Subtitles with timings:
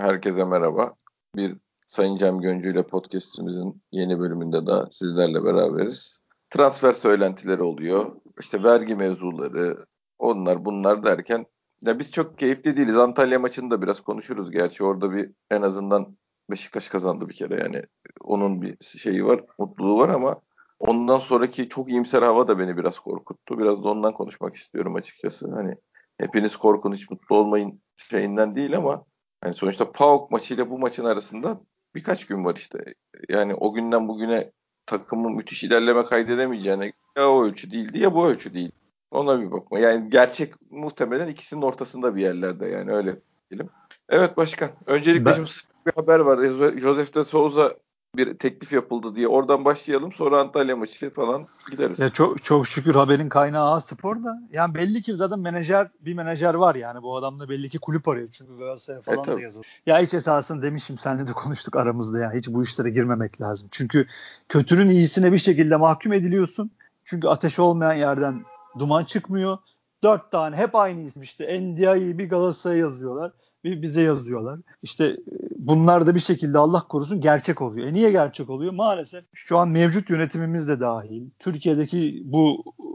[0.00, 0.94] Herkese merhaba.
[1.36, 1.56] Bir
[1.88, 6.20] Sayın Cem Göncü ile podcastimizin yeni bölümünde daha sizlerle beraberiz.
[6.50, 8.16] Transfer söylentileri oluyor.
[8.40, 9.86] İşte vergi mevzuları,
[10.18, 11.46] onlar bunlar derken
[11.82, 12.98] ya biz çok keyifli değiliz.
[12.98, 14.84] Antalya maçını da biraz konuşuruz gerçi.
[14.84, 16.16] Orada bir en azından
[16.50, 17.82] Beşiktaş kazandı bir kere yani.
[18.20, 20.40] Onun bir şeyi var, mutluluğu var ama
[20.78, 23.58] ondan sonraki çok iyimser hava da beni biraz korkuttu.
[23.58, 25.54] Biraz da ondan konuşmak istiyorum açıkçası.
[25.54, 25.74] Hani
[26.18, 29.04] hepiniz korkun hiç mutlu olmayın şeyinden değil ama
[29.44, 31.60] yani sonuçta PAOK maçıyla bu maçın arasında
[31.94, 32.94] birkaç gün var işte.
[33.28, 34.50] Yani o günden bugüne
[34.86, 38.72] takımın müthiş ilerleme kaydedemeyeceğine ya o ölçü değildi ya bu ölçü değil.
[39.10, 39.78] Ona bir bakma.
[39.78, 43.16] Yani gerçek muhtemelen ikisinin ortasında bir yerlerde yani öyle
[43.50, 43.68] diyelim.
[44.08, 44.70] Evet başkan.
[44.86, 45.32] Öncelikle ben...
[45.32, 45.50] şimdi
[45.86, 46.38] bir haber var.
[46.78, 47.76] Joseph de Souza
[48.16, 49.28] bir teklif yapıldı diye.
[49.28, 50.12] Oradan başlayalım.
[50.12, 51.98] Sonra Antalya maçı falan gideriz.
[51.98, 54.42] Ya çok çok şükür haberin kaynağı A Spor da.
[54.52, 57.02] Yani belli ki zaten menajer bir menajer var yani.
[57.02, 58.28] Bu adam da belli ki kulüp arıyor.
[58.32, 59.66] Çünkü Galatasaray falan e, da yazıldı.
[59.86, 62.32] Ya hiç esasında demişim seninle de konuştuk aramızda ya.
[62.32, 63.68] Hiç bu işlere girmemek lazım.
[63.70, 64.06] Çünkü
[64.48, 66.70] kötünün iyisine bir şekilde mahkum ediliyorsun.
[67.04, 68.44] Çünkü ateş olmayan yerden
[68.78, 69.58] duman çıkmıyor.
[70.02, 71.60] Dört tane hep aynı isim işte.
[71.60, 73.32] NDI'yi bir Galatasaray'a yazıyorlar
[73.64, 74.58] bize yazıyorlar.
[74.82, 75.16] İşte e,
[75.58, 77.86] bunlar da bir şekilde Allah korusun gerçek oluyor.
[77.86, 78.72] E niye gerçek oluyor?
[78.72, 81.30] Maalesef şu an mevcut yönetimimiz de dahil.
[81.38, 82.86] Türkiye'deki bu e,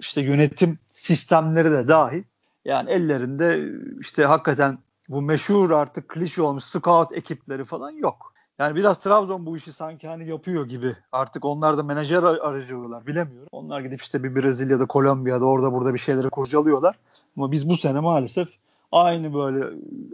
[0.00, 2.22] işte yönetim sistemleri de dahil.
[2.64, 3.68] Yani ellerinde
[4.00, 8.32] işte hakikaten bu meşhur artık klişe olmuş scout ekipleri falan yok.
[8.58, 10.96] Yani biraz Trabzon bu işi sanki hani yapıyor gibi.
[11.12, 13.48] Artık onlar da menajer aracılıyorlar bilemiyorum.
[13.52, 16.98] Onlar gidip işte bir Brezilya'da, Kolombiya'da orada burada bir şeyleri kurcalıyorlar.
[17.36, 18.48] Ama biz bu sene maalesef
[18.92, 19.64] aynı böyle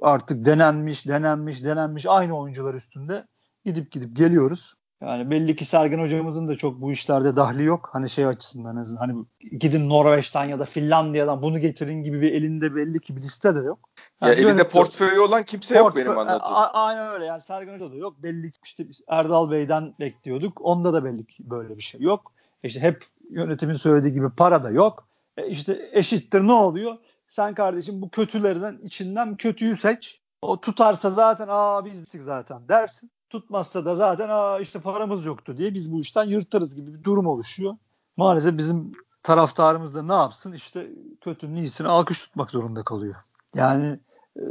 [0.03, 3.27] artık denenmiş, denenmiş, denenmiş aynı oyuncular üstünde
[3.65, 4.75] gidip gidip geliyoruz.
[5.03, 7.91] Yani belli ki Sergen hocamızın da çok bu işlerde dahli yok.
[7.93, 9.25] Hani şey açısından hani
[9.61, 13.59] gidin Norveç'ten ya da Finlandiya'dan bunu getirin gibi bir elinde belli ki bir liste de
[13.59, 13.79] yok.
[14.23, 16.41] Yani ya elinde portföyü olan kimse portföy, yok benim anladığım.
[16.43, 18.23] A, aynen öyle yani Sergen Hoca da yok.
[18.23, 20.61] Belli ki işte Erdal Bey'den bekliyorduk.
[20.61, 22.33] Onda da belli ki böyle bir şey yok.
[22.63, 25.09] İşte hep yönetimin söylediği gibi para da yok.
[25.37, 26.97] E işte eşittir ne oluyor?
[27.29, 30.21] Sen kardeşim bu kötülerden içinden kötüyü seç.
[30.43, 33.11] O tutarsa zaten aa bizdik zaten dersin.
[33.31, 37.27] Tutmazsa da zaten aa işte paramız yoktu diye biz bu işten yırtarız gibi bir durum
[37.27, 37.77] oluşuyor.
[38.17, 40.91] Maalesef bizim taraftarımız da ne yapsın işte
[41.21, 43.15] kötünün iyisini alkış tutmak zorunda kalıyor.
[43.55, 44.01] Yani
[44.37, 44.43] e,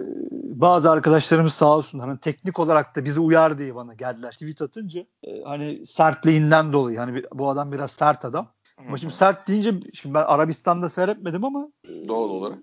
[0.62, 5.06] bazı arkadaşlarımız sağ olsun hani teknik olarak da bizi uyar diye bana geldiler tweet atınca
[5.24, 10.16] e, hani sertliğinden dolayı hani bu adam biraz sert adam ama şimdi sert deyince şimdi
[10.16, 11.68] ben Arabistan'da seyretmedim ama
[12.08, 12.60] doğal olarak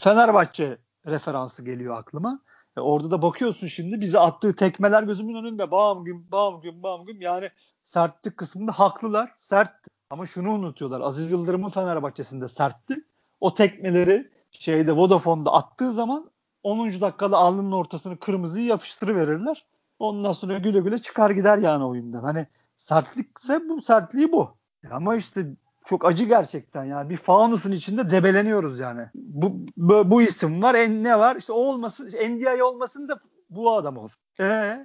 [0.00, 2.40] Fenerbahçe referansı geliyor aklıma.
[2.76, 5.70] E orada da bakıyorsun şimdi bize attığı tekmeler gözümün önünde.
[5.70, 7.20] Bam gün, bam gün, bam gün.
[7.20, 7.50] Yani
[7.84, 9.34] sertlik kısmında haklılar.
[9.38, 9.72] Sert.
[10.10, 11.00] Ama şunu unutuyorlar.
[11.00, 13.04] Aziz Yıldırım'ın Fenerbahçe'sinde sertti.
[13.40, 16.26] O tekmeleri şeyde Vodafone'da attığı zaman
[16.62, 16.88] 10.
[17.00, 19.64] dakikada alnının ortasını kırmızıyı yapıştırıverirler.
[19.98, 22.22] Ondan sonra güle güle çıkar gider yani oyundan.
[22.22, 24.59] Hani sertlikse bu sertliği bu.
[24.90, 25.46] Ama işte
[25.84, 29.06] çok acı gerçekten yani bir fanusun içinde debeleniyoruz yani.
[29.14, 31.36] Bu bu, bu isim var, en ne var?
[31.36, 33.18] İşte o olmasın, NDI olmasın da
[33.50, 34.20] bu adam olsun.
[34.40, 34.84] Ee?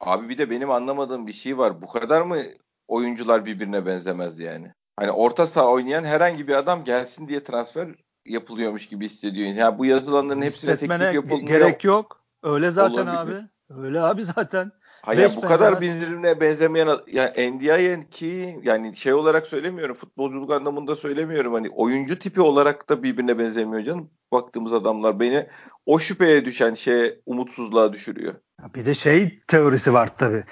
[0.00, 1.82] Abi bir de benim anlamadığım bir şey var.
[1.82, 2.36] Bu kadar mı
[2.88, 4.72] oyuncular birbirine benzemez yani?
[4.96, 7.88] Hani orta saha oynayan herhangi bir adam gelsin diye transfer
[8.26, 9.48] yapılıyormuş gibi hissediyor.
[9.48, 11.48] Yani bu yazılanların hepsine teklif yapılmıyor.
[11.48, 12.24] Gerek yok.
[12.42, 13.16] Öyle zaten Olabilir.
[13.16, 13.48] abi.
[13.70, 14.72] Öyle abi zaten.
[15.02, 21.52] Hayır bu kadar birbirine benzemeyen yani NDI'nin ki yani şey olarak söylemiyorum futbolculuk anlamında söylemiyorum
[21.52, 25.46] hani oyuncu tipi olarak da birbirine benzemiyor canım baktığımız adamlar beni
[25.86, 28.34] o şüpheye düşen şey umutsuzluğa düşürüyor.
[28.74, 30.44] Bir de şey teorisi var tabi.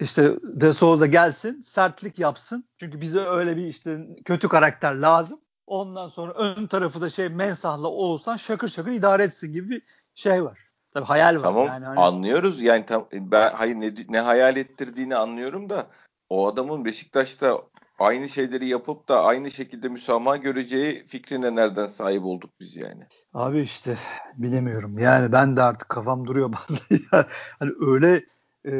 [0.00, 2.64] İşte De Souza gelsin, sertlik yapsın.
[2.80, 5.40] Çünkü bize öyle bir işte kötü karakter lazım.
[5.66, 9.82] Ondan sonra ön tarafı da şey mensahla olsan şakır şakır idare etsin gibi bir
[10.14, 10.63] şey var.
[10.94, 11.40] Tabii hayal var.
[11.40, 12.00] Tamam yani hani...
[12.00, 15.86] anlıyoruz yani tam, ben hayır ne, ne hayal ettirdiğini anlıyorum da
[16.28, 17.60] o adamın Beşiktaş'ta
[17.98, 23.06] aynı şeyleri yapıp da aynı şekilde müsamaha göreceği fikrine nereden sahip olduk biz yani?
[23.32, 23.96] Abi işte
[24.36, 24.98] bilemiyorum.
[24.98, 27.26] Yani ben de artık kafam duruyor bazen.
[27.58, 28.24] hani öyle
[28.66, 28.72] e,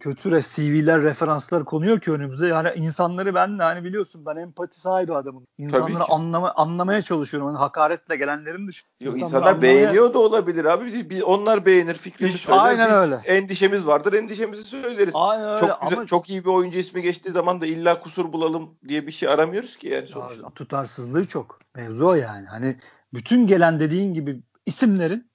[0.00, 2.46] kötü CV'ler, referanslar konuyor ki önümüze.
[2.46, 5.46] Yani insanları ben de hani biliyorsun ben empati sahibi adamım.
[5.58, 7.48] İnsanları anlama, anlamaya çalışıyorum.
[7.48, 8.90] Hani hakaretle gelenlerin dışında.
[9.00, 9.62] Yok, insanlar anlamaya...
[9.62, 11.10] beğeniyor da olabilir abi.
[11.10, 12.58] Bir, onlar beğenir fikrini Hiç, söyler.
[12.58, 13.14] Aynen Biz öyle.
[13.14, 14.12] endişemiz vardır.
[14.12, 15.14] Endişemizi söyleriz.
[15.16, 15.60] Aynen öyle.
[15.60, 16.06] Çok güzel, ama...
[16.06, 19.76] çok iyi bir oyuncu ismi geçtiği zaman da illa kusur bulalım diye bir şey aramıyoruz
[19.76, 20.50] ki yani sonuçta.
[20.50, 21.58] tutarsızlığı çok.
[21.74, 22.46] Mevzu o yani.
[22.46, 22.76] Hani
[23.14, 25.30] bütün gelen dediğin gibi isimlerin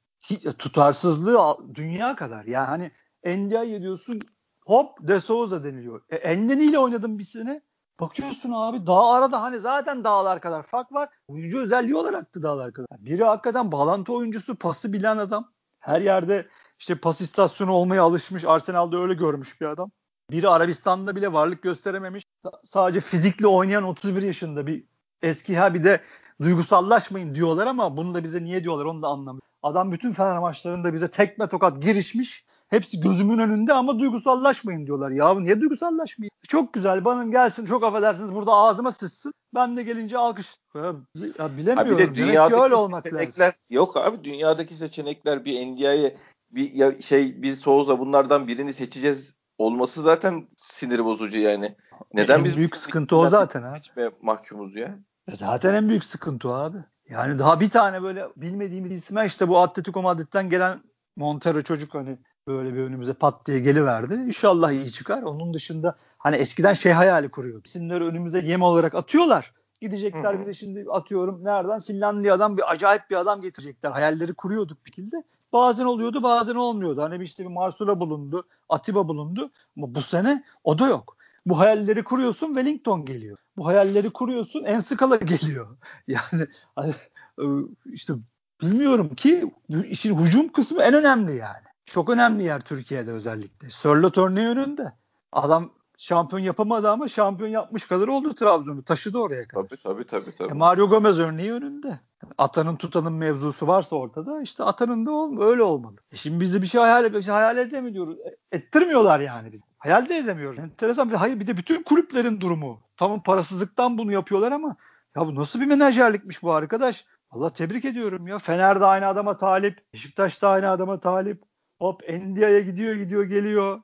[0.57, 2.45] tutarsızlığı dünya kadar.
[2.45, 2.92] Yani hani
[3.26, 4.20] NDI ediyorsun
[4.66, 6.02] hop De Souza deniliyor.
[6.10, 7.62] E, Endeni ile oynadın bir sene.
[8.00, 11.10] Bakıyorsun abi dağ arada hani zaten dağlar kadar fark var.
[11.28, 12.88] Oyuncu özelliği olarak da dağlar kadar.
[13.00, 15.52] Biri hakikaten bağlantı oyuncusu, pası bilen adam.
[15.80, 16.48] Her yerde
[16.80, 18.46] işte pas istasyonu olmaya alışmış.
[18.46, 19.92] Arsenal'da öyle görmüş bir adam.
[20.32, 22.26] Biri Arabistan'da bile varlık gösterememiş.
[22.64, 24.84] sadece fizikli oynayan 31 yaşında bir
[25.22, 26.02] eski ha bir de
[26.42, 29.42] duygusallaşmayın diyorlar ama bunu da bize niye diyorlar onu da anlamıyorum.
[29.64, 32.46] Adam bütün Fener maçlarında bize tekme tokat girişmiş.
[32.72, 35.12] Hepsi gözümün önünde ama duygusallaşmayın diyorlar.
[35.12, 36.32] Ya niye duygusallaşmayın?
[36.48, 39.34] Çok güzel bana gelsin çok affedersiniz burada ağzıma sıçsın.
[39.56, 40.56] Ben de gelince alkış.
[40.76, 40.96] Ya,
[41.40, 41.94] ya bilemiyorum.
[41.94, 43.60] Abi de dünyadaki öyle olmak seçenekler, lazım.
[43.70, 46.18] Yok abi dünyadaki seçenekler bir NDI'ye
[46.52, 51.76] bir ya şey bir Souza bunlardan birini seçeceğiz olması zaten sinir bozucu yani.
[52.14, 53.80] Neden en biz büyük sıkıntı o zaten ha.
[54.22, 55.00] mahkumuz ya.
[55.28, 56.78] E zaten en büyük sıkıntı o abi.
[57.10, 60.80] Yani daha bir tane böyle bilmediğimiz isme işte bu Atletico Madrid'den gelen
[61.16, 64.14] Montero çocuk hani böyle bir önümüze pat diye geliverdi.
[64.14, 65.22] İnşallah iyi çıkar.
[65.24, 67.62] Onun dışında hani eskiden şey hayali kuruyor.
[67.66, 69.54] İsimleri önümüze yem olarak atıyorlar.
[69.82, 73.92] Gidecekler bir de şimdi atıyorum nereden Finlandiya'dan bir acayip bir adam getirecekler.
[73.92, 75.24] Hayalleri kuruyorduk bir şekilde.
[75.54, 77.02] Bazen oluyordu bazen olmuyordu.
[77.02, 79.52] Hani işte bir Marsula bulundu, Atiba bulundu.
[79.78, 81.18] Ama bu sene o da yok.
[81.46, 83.38] Bu hayalleri kuruyorsun Wellington geliyor.
[83.58, 85.68] Bu hayalleri kuruyorsun Enskala geliyor.
[86.08, 86.94] Yani hani,
[87.40, 87.46] e,
[87.86, 88.14] işte
[88.62, 89.52] bilmiyorum ki
[89.90, 91.71] işin hücum kısmı en önemli yani.
[91.94, 93.70] Çok önemli yer Türkiye'de özellikle.
[93.70, 94.94] Sörlot örneği önünde.
[95.32, 98.84] Adam şampiyon yapamadı ama şampiyon yapmış kadar oldu Trabzon'u.
[98.84, 99.64] Taşıdı oraya kadar.
[99.64, 100.36] Tabii tabii tabii.
[100.38, 100.52] tabii.
[100.52, 102.00] E Mario Gomez örneği önünde.
[102.38, 105.96] Atanın tutanın mevzusu varsa ortada işte atanın da ol, öyle olmalı.
[106.12, 108.18] E şimdi bizi bir şey hayal, bir şey hayal edemiyoruz.
[108.20, 109.62] E, ettirmiyorlar yani biz.
[109.78, 110.60] Hayal de edemiyoruz.
[110.60, 112.82] Enteresan bir hayır bir de bütün kulüplerin durumu.
[112.98, 114.76] Tamam parasızlıktan bunu yapıyorlar ama
[115.16, 117.06] ya bu nasıl bir menajerlikmiş bu arkadaş?
[117.32, 118.40] Allah tebrik ediyorum ya.
[118.40, 119.94] Fener'de aynı adama talip.
[119.94, 121.50] Beşiktaş'ta aynı adama talip.
[121.81, 123.81] Hop Endia'ya gidiyor gidiyor geliyor.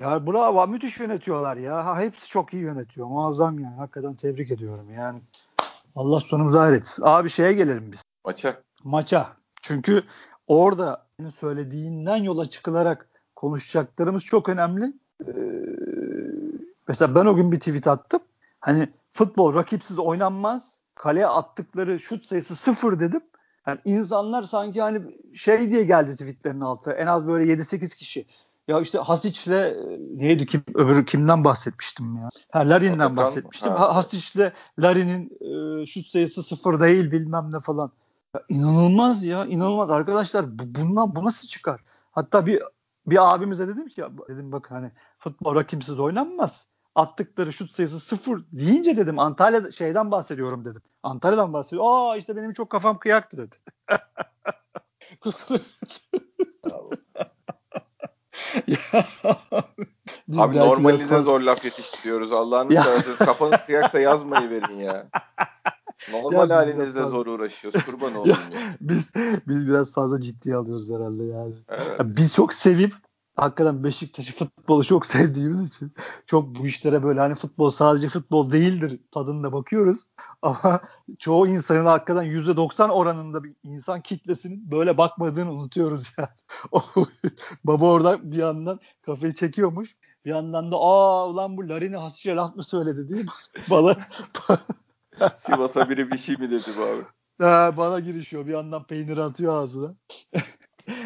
[0.00, 1.86] Ya bravo müthiş yönetiyorlar ya.
[1.86, 3.06] Ha, hepsi çok iyi yönetiyor.
[3.06, 3.76] Muazzam yani.
[3.76, 5.20] Hakikaten tebrik ediyorum yani.
[5.96, 7.02] Allah sonumuzu hayretsin.
[7.06, 8.02] Abi şeye gelelim biz.
[8.24, 8.62] Maça.
[8.84, 9.36] Maça.
[9.62, 10.02] Çünkü
[10.46, 14.92] orada söylediğinden yola çıkılarak konuşacaklarımız çok önemli.
[15.26, 15.32] Ee,
[16.88, 18.20] mesela ben o gün bir tweet attım.
[18.60, 20.78] Hani futbol rakipsiz oynanmaz.
[20.94, 23.20] Kaleye attıkları şut sayısı sıfır dedim.
[23.66, 25.02] Yani insanlar sanki hani
[25.34, 26.90] şey diye geldi tweetlerin altı.
[26.90, 28.26] En az böyle 7-8 kişi.
[28.68, 29.74] Ya işte Hasic'le e,
[30.14, 32.28] neydi kim öbürü kimden bahsetmiştim ya?
[32.50, 33.72] Ha Larin'den bahsetmiştim.
[33.72, 33.96] Ha.
[33.96, 37.90] Hasic'le Larin'in e, şut sayısı sıfır değil bilmem ne falan.
[38.34, 41.80] Ya inanılmaz ya inanılmaz arkadaşlar bu, bundan bu nasıl çıkar?
[42.12, 42.62] Hatta bir
[43.06, 46.66] bir abimize dedim ki dedim bak hani futbol rakimsiz oynanmaz.
[46.94, 50.82] Attıkları şut sayısı sıfır deyince dedim Antalya şeyden bahsediyorum dedim.
[51.02, 51.84] Antalya'dan bahsediyor.
[51.86, 53.56] Aa işte benim çok kafam kıyaktı dedi.
[55.20, 55.58] Kusura
[60.38, 61.24] Abi normalinize biraz...
[61.24, 62.32] zor laf yetiştiriyoruz.
[62.32, 65.06] Allah'ını seversen kafanız kıyaksa yazmayı verin ya.
[66.12, 67.84] Normal ya halinizde zor uğraşıyoruz.
[67.84, 68.76] Kurban olayım ya, ya.
[68.80, 69.12] Biz
[69.48, 71.54] biz biraz fazla ciddiye alıyoruz herhalde yani.
[71.68, 72.00] Evet.
[72.00, 72.94] Ya biz çok sevip
[73.40, 75.92] hakikaten Beşiktaş'ı futbolu çok sevdiğimiz için
[76.26, 79.98] çok bu işlere böyle hani futbol sadece futbol değildir tadında bakıyoruz.
[80.42, 80.80] Ama
[81.18, 86.28] çoğu insanın hakikaten %90 oranında bir insan kitlesinin böyle bakmadığını unutuyoruz yani.
[87.64, 89.96] Baba orada bir yandan kafayı çekiyormuş.
[90.24, 93.30] Bir yandan da aa ulan bu Larin'i hasişe laf mı söyledi değil mi?
[93.70, 93.96] Bana
[95.36, 97.02] Sivas'a biri bir şey mi dedi bu abi?
[97.40, 98.46] Ha, bana girişiyor.
[98.46, 99.94] Bir yandan peynir atıyor ağzına.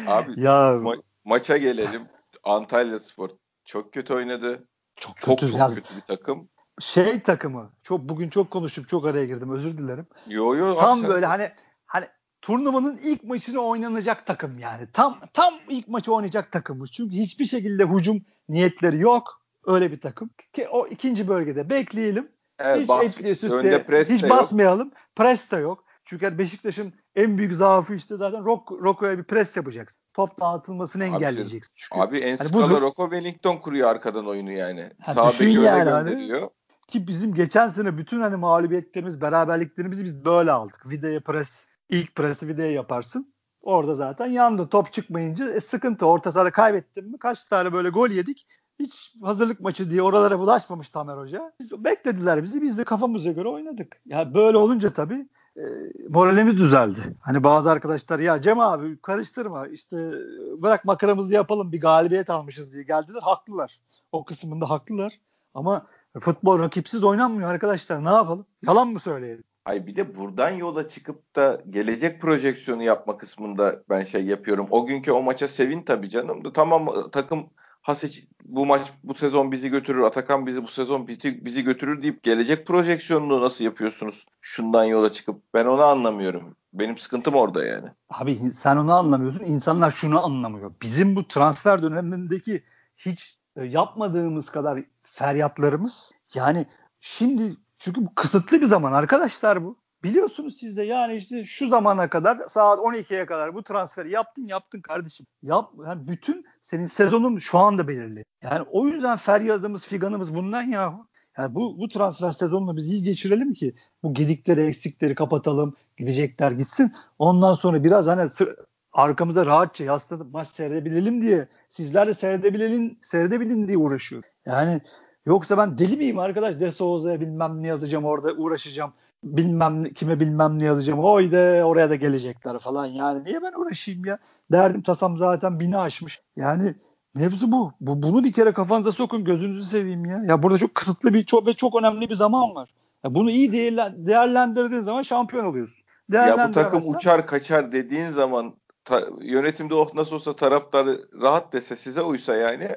[0.07, 2.01] abi ya ma- maça gelelim.
[2.45, 3.29] Antalya Spor
[3.65, 4.67] çok kötü oynadı.
[4.95, 5.75] Çok çok, kötü, çok yaz...
[5.75, 6.49] kötü bir takım.
[6.79, 7.71] Şey takımı.
[7.83, 9.51] Çok bugün çok konuşup çok araya girdim.
[9.51, 10.07] Özür dilerim.
[10.27, 10.75] Yo yo.
[10.75, 11.29] Tam abi, böyle sen...
[11.29, 11.51] hani
[11.85, 12.07] hani
[12.41, 14.87] turnuvanın ilk maçını oynanacak takım yani.
[14.93, 16.91] Tam tam ilk maçı oynayacak takımmış.
[16.91, 19.41] Çünkü hiçbir şekilde hücum niyetleri yok.
[19.65, 20.29] Öyle bir takım.
[20.53, 22.31] Ki o ikinci bölgede bekleyelim.
[22.59, 24.87] Evet, hiç bas, etli, sütle, hiç basmayalım.
[24.87, 24.97] Yok.
[25.15, 25.83] Pres de yok.
[26.05, 28.45] Çünkü Beşiktaş'ın en büyük zaafı işte zaten
[28.83, 30.01] Rocco'ya bir pres yapacaksın.
[30.15, 31.73] Top dağıtılmasını abi engelleyeceksin.
[31.75, 34.91] Çünkü, abi en hani skala Rocco Wellington kuruyor arkadan oyunu yani.
[35.01, 36.39] Ha, Sağ beki yani, hani gönderiyor.
[36.39, 36.49] Hani,
[36.87, 40.89] ki bizim geçen sene bütün hani mağlubiyetlerimiz, beraberliklerimizi biz böyle aldık.
[40.89, 43.33] Videoya pres, ilk presi videoya yaparsın.
[43.61, 44.69] Orada zaten yandı.
[44.69, 46.05] Top çıkmayınca e, sıkıntı.
[46.05, 47.17] Orta sahada kaybettim mi?
[47.19, 48.47] Kaç tane böyle gol yedik.
[48.79, 51.53] Hiç hazırlık maçı diye oralara bulaşmamış Tamer Hoca.
[51.59, 52.61] Biz, beklediler bizi.
[52.61, 54.01] Biz de kafamıza göre oynadık.
[54.05, 55.27] Ya yani böyle olunca tabii
[55.57, 55.63] e,
[56.09, 56.99] moralimiz düzeldi.
[57.21, 60.11] Hani bazı arkadaşlar ya Cem abi karıştırma işte
[60.57, 63.21] bırak makaramızı yapalım bir galibiyet almışız diye geldiler.
[63.21, 63.79] Haklılar.
[64.11, 65.13] O kısmında haklılar.
[65.53, 65.87] Ama
[66.19, 68.05] futbol rakipsiz oynanmıyor arkadaşlar.
[68.05, 68.45] Ne yapalım?
[68.67, 69.43] Yalan mı söyleyelim?
[69.65, 74.67] Ay bir de buradan yola çıkıp da gelecek projeksiyonu yapma kısmında ben şey yapıyorum.
[74.69, 77.45] O günkü o maça sevin tabii canım tamam takım
[77.85, 82.23] Hasic bu maç bu sezon bizi götürür, Atakan bizi bu sezon bizi, bizi götürür deyip
[82.23, 84.25] gelecek projeksiyonunu nasıl yapıyorsunuz?
[84.41, 86.55] Şundan yola çıkıp ben onu anlamıyorum.
[86.73, 87.89] Benim sıkıntım orada yani.
[88.09, 89.43] Abi sen onu anlamıyorsun.
[89.43, 90.71] İnsanlar şunu anlamıyor.
[90.81, 92.63] Bizim bu transfer dönemindeki
[92.97, 96.65] hiç e, yapmadığımız kadar feryatlarımız yani
[96.99, 97.43] şimdi
[97.77, 99.77] çünkü bu kısıtlı bir zaman arkadaşlar bu.
[100.05, 104.81] Biliyorsunuz siz de yani işte şu zamana kadar saat 12'ye kadar bu transferi yaptın yaptın
[104.81, 105.25] kardeşim.
[105.43, 108.25] Yap yani bütün senin sezonun şu anda belirli.
[108.43, 110.99] Yani o yüzden feryadımız figanımız bundan ya.
[111.37, 115.75] Yani bu, bu transfer sezonunu biz iyi geçirelim ki bu gedikleri eksikleri kapatalım.
[115.97, 116.93] Gidecekler gitsin.
[117.19, 118.55] Ondan sonra biraz hani sır,
[118.93, 124.23] arkamıza rahatça yaslatıp maç seyredebilelim diye sizler de seyredebilelim, seyredebilin diye uğraşıyor.
[124.45, 124.81] Yani
[125.25, 126.59] yoksa ben deli miyim arkadaş?
[126.59, 128.93] De Souza'ya bilmem ne yazacağım orada uğraşacağım
[129.25, 130.99] bilmem kime bilmem ne yazacağım.
[130.99, 132.85] Oy de oraya da gelecekler falan.
[132.85, 134.17] Yani niye ben uğraşayım ya?
[134.51, 136.21] Derdim tasam zaten bini aşmış.
[136.35, 136.75] Yani
[137.15, 137.71] mevzu bu.
[137.81, 138.03] bu.
[138.03, 140.23] Bunu bir kere kafanıza sokun gözünüzü seveyim ya.
[140.27, 142.69] Ya burada çok kısıtlı bir çok ve çok önemli bir zaman var.
[143.03, 145.85] Ya bunu iyi değerlendirdiğin zaman şampiyon oluyorsun.
[146.11, 148.55] Ya bu takım uçar kaçar dediğin zaman
[148.85, 152.69] ta, yönetimde oh nasıl olsa taraftarı rahat dese size uysa yani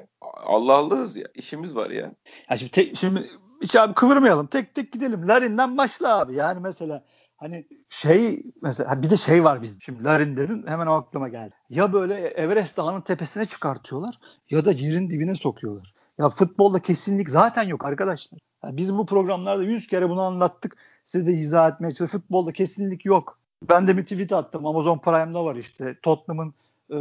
[0.47, 2.13] Allah Allah'ız ya işimiz var ya.
[2.51, 3.31] Ya şimdi, te, şimdi
[3.63, 4.47] hiç abi kıvırmayalım.
[4.47, 5.29] Tek tek gidelim.
[5.29, 6.35] Larin'den başla abi.
[6.35, 7.05] Yani mesela
[7.37, 9.83] hani şey mesela bir de şey var bizim.
[9.83, 11.55] Şimdi Larin hemen aklıma geldi.
[11.71, 14.19] Ya böyle Everest Dağı'nın tepesine çıkartıyorlar
[14.51, 15.95] ya da yerin dibine sokuyorlar.
[16.19, 18.41] Ya futbolda kesinlik zaten yok arkadaşlar.
[18.65, 20.77] Yani biz bu programlarda yüz kere bunu anlattık.
[21.05, 22.21] Siz de izah etmeye çalıştık.
[22.21, 23.39] Futbolda kesinlik yok.
[23.69, 24.67] Ben de bir tweet attım.
[24.67, 25.97] Amazon Prime'da var işte.
[26.03, 26.55] Tottenham'ın
[26.91, 26.97] e,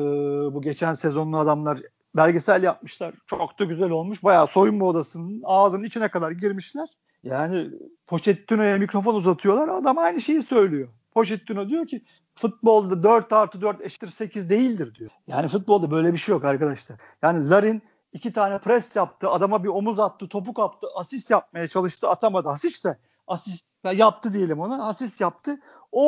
[0.54, 1.82] bu geçen sezonlu adamlar
[2.18, 3.16] belgesel yapmışlar.
[3.28, 4.24] Çok da güzel olmuş.
[4.24, 6.90] Bayağı soyunma odasının ağzının içine kadar girmişler.
[7.24, 7.70] Yani
[8.08, 9.68] Pochettino'ya mikrofon uzatıyorlar.
[9.68, 10.90] Adam aynı şeyi söylüyor.
[11.12, 12.06] Pochettino diyor ki
[12.36, 15.12] futbolda 4 artı 4 eşittir 8 değildir diyor.
[15.28, 16.98] Yani futbolda böyle bir şey yok arkadaşlar.
[17.22, 17.82] Yani Larin
[18.14, 19.30] iki tane pres yaptı.
[19.30, 20.30] Adama bir omuz attı.
[20.30, 20.88] Topu kaptı.
[20.96, 22.10] Asist yapmaya çalıştı.
[22.10, 22.50] Atamadı.
[22.50, 22.98] Asist de
[23.28, 24.88] asist yaptı diyelim ona.
[24.88, 25.60] Asist yaptı.
[25.91, 26.03] O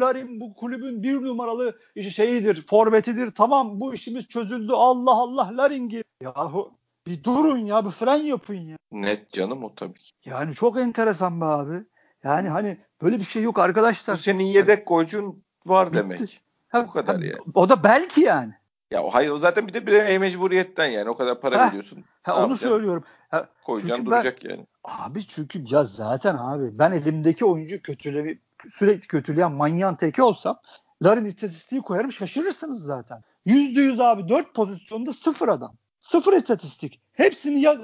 [0.00, 1.78] Larin bu kulübün bir numaralı
[2.10, 3.30] şeyidir, forvetidir.
[3.30, 4.72] Tamam bu işimiz çözüldü.
[4.72, 6.04] Allah Allah Larin gir.
[6.20, 6.72] Yahu
[7.06, 8.76] bir durun ya bir fren yapın ya.
[8.92, 11.84] Net canım o tabii Yani çok enteresan be abi.
[12.24, 14.16] Yani hani böyle bir şey yok arkadaşlar.
[14.16, 15.98] Bu senin yedek golcün var Bitti.
[15.98, 16.40] demek.
[16.68, 17.38] Ha, bu kadar ha, yani.
[17.54, 18.52] O da belki yani.
[18.90, 22.04] Ya hayır o zaten bir de bir mecburiyetten yani o kadar para ha, veriyorsun.
[22.22, 22.68] Ha, onu yapacaksın?
[22.68, 23.04] söylüyorum.
[23.30, 24.66] Ha, Koyacaksın duracak ben, yani.
[24.84, 28.38] Abi çünkü ya zaten abi ben elimdeki oyuncu kötüle
[28.70, 30.58] sürekli kötüleyen manyan teki olsam
[31.02, 33.22] Larin istatistiği koyarım şaşırırsınız zaten.
[33.44, 35.76] Yüzde yüz abi dört pozisyonda sıfır adam.
[36.00, 37.00] Sıfır istatistik.
[37.12, 37.76] Hepsini ya,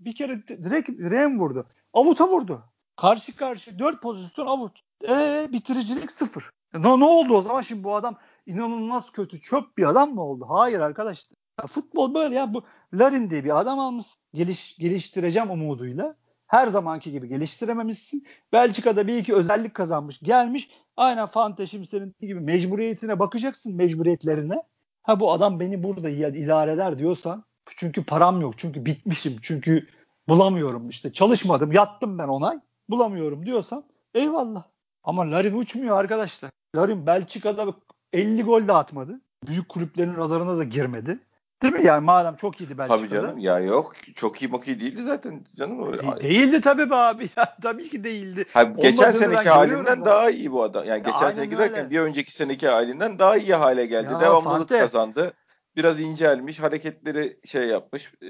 [0.00, 1.66] bir kere direkt direğe vurdu?
[1.92, 2.64] Avuta vurdu.
[2.96, 4.80] Karşı karşı dört pozisyon avut.
[5.08, 6.50] Eee bitiricilik sıfır.
[6.74, 10.46] Ne, ne oldu o zaman şimdi bu adam inanılmaz kötü çöp bir adam mı oldu?
[10.48, 11.36] Hayır arkadaşlar.
[11.60, 16.14] Ya futbol böyle ya bu Larin diye bir adam almış geliş, geliştireceğim umuduyla.
[16.54, 18.26] Her zamanki gibi geliştirememişsin.
[18.52, 20.70] Belçika'da bir iki özellik kazanmış gelmiş.
[20.96, 24.62] Aynen Fanteşim senin gibi mecburiyetine bakacaksın mecburiyetlerine.
[25.02, 27.44] Ha bu adam beni burada idare eder diyorsan
[27.76, 29.86] çünkü param yok çünkü bitmişim çünkü
[30.28, 33.84] bulamıyorum işte çalışmadım yattım ben onay bulamıyorum diyorsan
[34.14, 34.62] eyvallah.
[35.04, 36.50] Ama Larin uçmuyor arkadaşlar.
[36.76, 37.74] Larin Belçika'da
[38.12, 39.20] 50 gol de atmadı.
[39.46, 41.18] Büyük kulüplerin radarına da girmedi.
[41.62, 42.98] Değil mi yani madem çok iyiydi Belçika'da.
[42.98, 45.92] Tabii canım ya yok çok iyi maki değildi zaten canım.
[45.92, 48.44] De- değildi tabii be abi ya tabii ki değildi.
[48.52, 50.84] Ha, geçen seneki halinden daha iyi bu adam.
[50.84, 54.12] Yani ya geçen seneki derken bir önceki seneki halinden daha iyi hale geldi.
[54.12, 54.78] Ya, Devamlılık Fatih.
[54.78, 55.32] kazandı.
[55.76, 58.12] Biraz incelmiş, hareketleri şey yapmış.
[58.22, 58.28] E,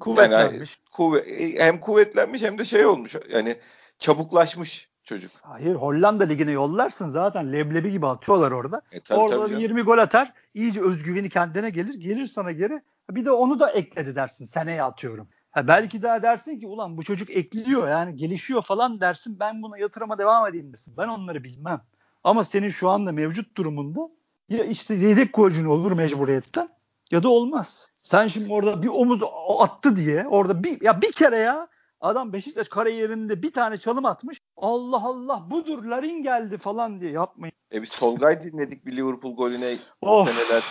[0.00, 0.70] kuvvetlenmiş.
[0.70, 1.26] Yani, kuvvet,
[1.58, 3.16] hem kuvvetlenmiş hem de şey olmuş.
[3.32, 3.56] Yani
[3.98, 5.32] çabuklaşmış çocuk.
[5.42, 8.82] Hayır Hollanda ligine yollarsın zaten leblebi gibi atıyorlar orada.
[8.92, 10.32] E, tabii, orada tabii 20 gol atar.
[10.54, 11.94] iyice özgüveni kendine gelir.
[11.94, 12.82] Gelir sana geri.
[13.10, 14.44] Bir de onu da ekledi dersin.
[14.44, 15.28] Seneye atıyorum.
[15.50, 19.40] Ha belki daha dersin ki ulan bu çocuk ekliyor yani gelişiyor falan dersin.
[19.40, 20.94] Ben buna yatırıma devam edeyim desin.
[20.96, 21.80] Ben onları bilmem.
[22.24, 24.00] Ama senin şu anda mevcut durumunda
[24.48, 26.68] ya işte yedek golcün olur mecburiyetten
[27.10, 27.90] ya da olmaz.
[28.02, 29.20] Sen şimdi orada bir omuz
[29.58, 31.68] attı diye orada bir ya bir kere ya
[32.02, 34.38] Adam Beşiktaş kariyerinde bir tane çalım atmış.
[34.56, 37.52] Allah Allah budur Larin geldi falan diye yapmayın.
[37.72, 40.62] E biz Tolgay dinledik bir Liverpool golüne of, seneler.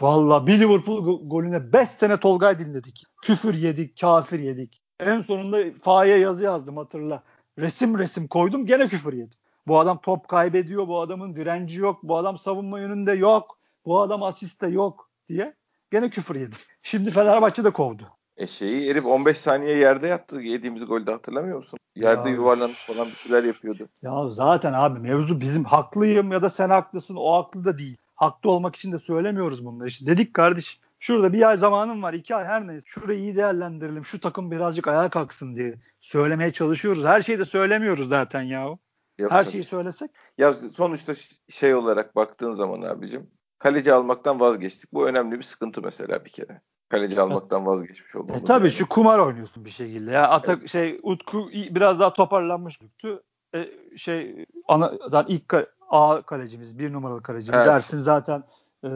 [0.00, 3.04] Valla bir Liverpool golüne 5 sene Tolgay dinledik.
[3.22, 4.82] Küfür yedik, kafir yedik.
[5.00, 7.22] En sonunda Fa'ya yazı yazdım hatırla.
[7.58, 9.38] Resim resim koydum gene küfür yedim.
[9.66, 14.22] Bu adam top kaybediyor, bu adamın direnci yok, bu adam savunma yönünde yok, bu adam
[14.22, 15.54] asiste yok diye
[15.90, 16.58] gene küfür yedim.
[16.82, 18.19] Şimdi Fenerbahçe de kovdu.
[18.40, 21.78] E şeyi herif 15 saniye yerde yattı yediğimiz golde hatırlamıyor musun?
[21.96, 23.88] Yerde ya, yuvarlanıp falan bir şeyler yapıyordu.
[24.02, 27.96] Ya zaten abi mevzu bizim haklıyım ya da sen haklısın o haklı da değil.
[28.14, 29.88] Haklı olmak için de söylemiyoruz bunları.
[29.88, 32.14] İşte dedik kardeş Şurada bir ay zamanım var.
[32.14, 32.86] iki ay her neyse.
[32.86, 34.04] Şurayı iyi değerlendirelim.
[34.04, 37.04] Şu takım birazcık ayağa kalksın diye söylemeye çalışıyoruz.
[37.04, 38.78] Her şeyi de söylemiyoruz zaten ya.
[39.18, 40.10] Yok, her şeyi söylesek.
[40.38, 41.12] Ya sonuçta
[41.48, 44.92] şey olarak baktığın zaman abicim kaleci almaktan vazgeçtik.
[44.92, 46.60] Bu önemli bir sıkıntı mesela bir kere.
[46.90, 48.36] Kaleci almaktan vazgeçmiş olduk.
[48.36, 48.72] E, tabii yani.
[48.72, 50.10] şu kumar oynuyorsun bir şekilde.
[50.10, 50.70] Ya atak evet.
[50.70, 53.22] şey Utku biraz daha toparlanmış Utku.
[53.54, 55.54] E, şey ana zaten ilk
[55.90, 57.66] A kalecimiz, bir numaralı kalecimiz evet.
[57.66, 58.44] dersin zaten
[58.84, 58.88] e,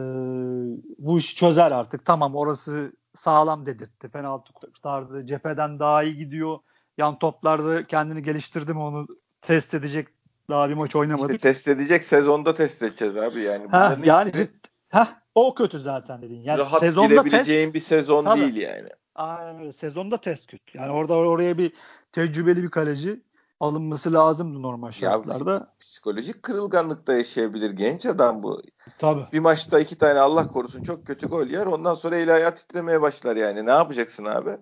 [0.99, 2.05] bu işi çözer artık.
[2.05, 4.09] Tamam orası sağlam dedirtti.
[4.09, 5.25] Penaltı kurtardı.
[5.25, 6.57] Cepheden daha iyi gidiyor.
[6.97, 9.07] Yan toplarda kendini geliştirdi mi onu
[9.41, 10.07] test edecek
[10.49, 11.35] daha bir maç oynamadık.
[11.35, 13.67] İşte test edecek sezonda test edeceğiz abi yani.
[13.67, 16.41] Ha, yani ciddi, heh, o kötü zaten dedin.
[16.41, 18.89] Yani Rahat sezonda test bir sezon tabii, değil yani.
[19.15, 19.71] Aynen öyle.
[19.71, 20.77] Sezonda test kötü.
[20.77, 21.73] Yani orada oraya bir
[22.11, 23.21] tecrübeli bir kaleci
[23.59, 25.53] alınması lazımdı normal şartlarda.
[25.53, 28.61] Ya, psikolojik kırılganlıkta yaşayabilir genç adam bu.
[28.97, 29.25] Tabii.
[29.33, 31.65] Bir maçta iki tane Allah korusun çok kötü gol yer.
[31.65, 33.65] Ondan sonra eli ayağı titremeye başlar yani.
[33.65, 34.57] Ne yapacaksın abi?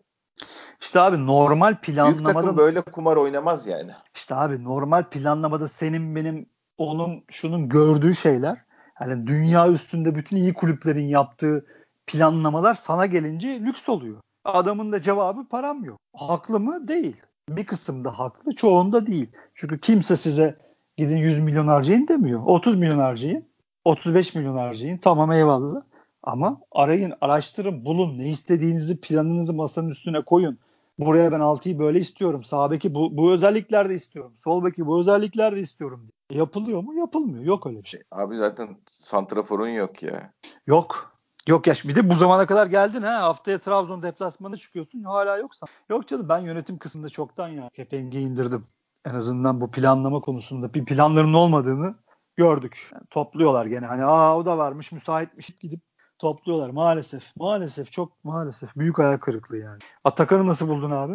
[0.81, 2.23] İşte abi normal planlamada...
[2.23, 3.91] Büyük takım böyle kumar oynamaz yani.
[4.15, 8.65] İşte abi normal planlamada senin benim onun şunun gördüğü şeyler
[9.03, 11.65] yani dünya üstünde bütün iyi kulüplerin yaptığı
[12.07, 14.21] planlamalar sana gelince lüks oluyor.
[14.45, 15.99] Adamın da cevabı param yok.
[16.15, 16.87] Haklı mı?
[16.87, 17.15] Değil.
[17.49, 19.29] Bir kısımda haklı, çoğunda değil.
[19.55, 20.57] Çünkü kimse size
[20.97, 22.41] gidin 100 milyon harcayın demiyor.
[22.45, 23.45] 30 milyon harcayın,
[23.85, 24.97] 35 milyon harcayın.
[24.97, 25.81] Tamam eyvallah.
[26.23, 28.17] Ama arayın, araştırın, bulun.
[28.17, 30.59] Ne istediğinizi, planınızı masanın üstüne koyun.
[30.99, 32.43] Buraya ben 6'yı böyle istiyorum.
[32.43, 34.33] Sağ beki bu, bu özellikler de istiyorum.
[34.43, 36.07] Sol beki bu özellikler de istiyorum.
[36.29, 36.93] Yapılıyor mu?
[36.93, 37.43] Yapılmıyor.
[37.43, 38.01] Yok öyle bir şey.
[38.11, 40.33] Abi zaten santraforun yok ya.
[40.67, 41.13] Yok.
[41.47, 43.21] Yok ya bir de bu zamana kadar geldin ha.
[43.21, 45.03] Haftaya Trabzon deplasmanı çıkıyorsun.
[45.03, 45.65] Hala yoksa.
[45.89, 48.65] Yok canım ben yönetim kısmında çoktan ya kepengi indirdim.
[49.05, 51.95] En azından bu planlama konusunda bir planların olmadığını
[52.35, 52.89] gördük.
[52.93, 55.81] Yani topluyorlar gene hani aa o da varmış müsaitmiş gidip
[56.19, 57.35] topluyorlar maalesef.
[57.35, 59.79] Maalesef çok maalesef büyük ayak kırıklığı yani.
[60.03, 61.13] Atakan'ı nasıl buldun abi?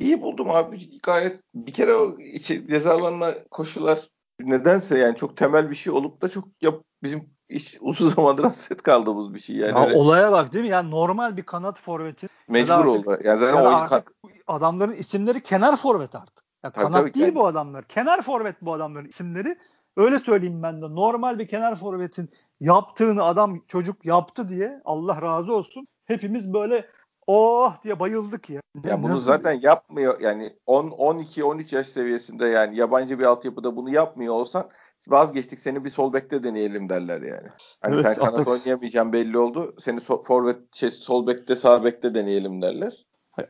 [0.00, 1.00] İyi buldum abi.
[1.02, 3.98] Gayet bir kere o içi, ceza alanına koşular
[4.40, 8.82] nedense yani çok temel bir şey olup da çok yap, bizim hiç uzun zamandır hasret
[8.82, 9.92] kaldığımız bir şey yani.
[9.92, 10.70] Ya olaya bak değil mi?
[10.70, 12.28] Yani normal bir kanat forveti.
[12.48, 13.18] Mecbur artık, oldu.
[13.24, 14.12] Yani zaten ya artık
[14.46, 16.44] adamların isimleri kenar forvet artık.
[16.64, 17.36] Ya tabii, kanat tabii, değil yani.
[17.36, 17.84] bu adamlar.
[17.88, 19.58] Kenar forvet bu adamların isimleri.
[19.96, 20.86] Öyle söyleyeyim ben de.
[20.86, 25.86] Normal bir kenar forvetin yaptığını adam çocuk yaptı diye Allah razı olsun.
[26.04, 26.86] Hepimiz böyle
[27.30, 28.60] oh diye bayıldık ya.
[28.84, 29.22] Ya bunu Nasıl?
[29.22, 34.70] zaten yapmıyor yani 10 12 13 yaş seviyesinde yani yabancı bir altyapıda bunu yapmıyor olsan
[35.08, 37.48] vazgeçtik seni bir sol bekte deneyelim derler yani.
[37.80, 38.48] Hani evet, sen kanat atak...
[38.48, 39.74] oynayamayacağın belli oldu.
[39.78, 43.06] Seni so, forvet şey sol bekte sağ bekte deneyelim derler.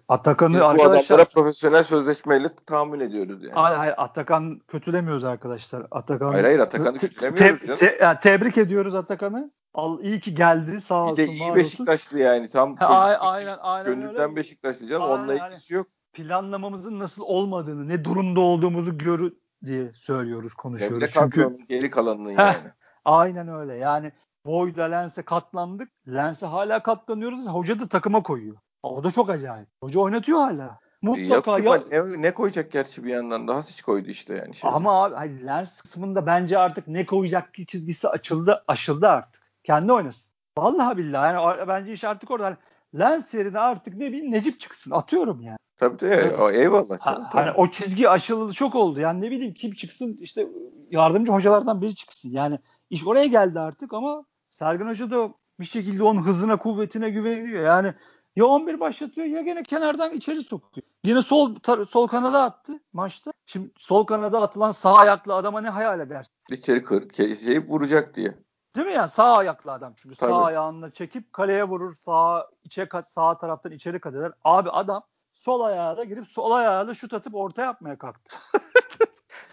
[0.09, 1.01] Atakan'ı Biz arkadaşlar...
[1.01, 3.55] bu adamlara profesyonel sözleşmeyle tahammül ediyoruz yani.
[3.55, 5.87] Hayır, hayır Atakan kötülemiyoruz arkadaşlar.
[5.91, 7.79] Atakan Hayır hayır Atakan'ı kötülemiyoruz.
[7.81, 9.51] Te, te, yani tebrik ediyoruz Atakan'ı.
[9.75, 11.17] Al, iyi ki geldi sağ olsun.
[11.17, 14.37] Bir de iyi Beşiktaşlı yani tam ha, çocuk, aynen, aynen gönülden öyle.
[14.37, 15.87] Beşiktaşlı canım aynen, onunla ilgisi yok.
[16.13, 19.35] Planlamamızın nasıl olmadığını, ne durumda olduğumuzu görü
[19.67, 21.01] diye söylüyoruz, konuşuyoruz.
[21.01, 22.71] Devre Çünkü geri kalanının Heh, yani.
[23.05, 23.75] Aynen öyle.
[23.75, 24.13] Yani
[24.47, 25.91] Boyd'a Lens'e katlandık.
[26.09, 27.47] Lens'e hala katlanıyoruz.
[27.47, 28.57] Hoca da takıma koyuyor.
[28.83, 29.69] O da çok acayip.
[29.83, 30.79] Hoca oynatıyor hala.
[31.03, 32.05] Mutlaka Yok, ya...
[32.05, 34.55] ne, ne koyacak gerçi bir yandan daha hiç koydu işte yani.
[34.55, 34.71] Şey.
[34.75, 39.40] Ama abi hayır, lens kısmında bence artık ne koyacak ki çizgisi açıldı aşıldı artık.
[39.65, 40.33] Kendi oynasın.
[40.59, 42.45] Vallahi billahi yani bence iş artık orada.
[42.45, 42.57] Yani
[42.99, 44.91] lens yerine artık ne bileyim Necip çıksın.
[44.91, 45.59] Atıyorum yani.
[45.77, 46.37] Tabii tabii.
[46.37, 47.05] O, eyvallah.
[47.05, 49.01] Canım, ha, hani o çizgi aşılı çok oldu.
[49.01, 50.47] Yani ne bileyim kim çıksın işte
[50.91, 52.31] yardımcı hocalardan biri çıksın.
[52.31, 52.59] Yani
[52.91, 57.65] iş oraya geldi artık ama Sergen Hoca da bir şekilde onun hızına kuvvetine güveniyor.
[57.65, 57.95] Yani
[58.37, 60.87] ya 11 başlatıyor ya gene kenardan içeri sokuyor.
[61.05, 61.57] Yine sol
[61.91, 63.33] sol kanada attı maçta.
[63.47, 66.33] Şimdi sol kanada atılan sağ ayaklı adama ne hayal edersin?
[66.51, 68.35] İçeri kır, şey vuracak diye.
[68.77, 70.31] Değil mi yani sağ ayaklı adam çünkü Tabii.
[70.31, 74.33] sağ ayağını çekip kaleye vurur sağ içe sağ taraftan içeri kat eder.
[74.45, 75.03] Abi adam
[75.35, 78.37] sol ayağıyla girip sol ayağıyla şut atıp orta yapmaya kalktı.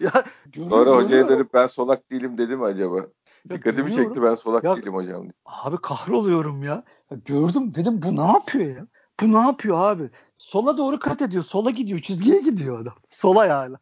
[0.00, 0.24] ya,
[0.70, 2.96] Sonra hocaya dönüp ben solak değilim dedi mi acaba?
[2.96, 5.26] Ya Dikkatimi çekti ben solak ya, değilim hocam.
[5.44, 6.82] Abi kahroluyorum ya.
[7.10, 7.16] ya.
[7.24, 8.86] Gördüm dedim bu ne yapıyor ya?
[9.20, 10.10] Bu ne yapıyor abi?
[10.38, 11.44] Sola doğru kat ediyor.
[11.44, 12.00] Sola gidiyor.
[12.00, 12.94] Çizgiye gidiyor adam.
[13.10, 13.78] Sol ayağıyla.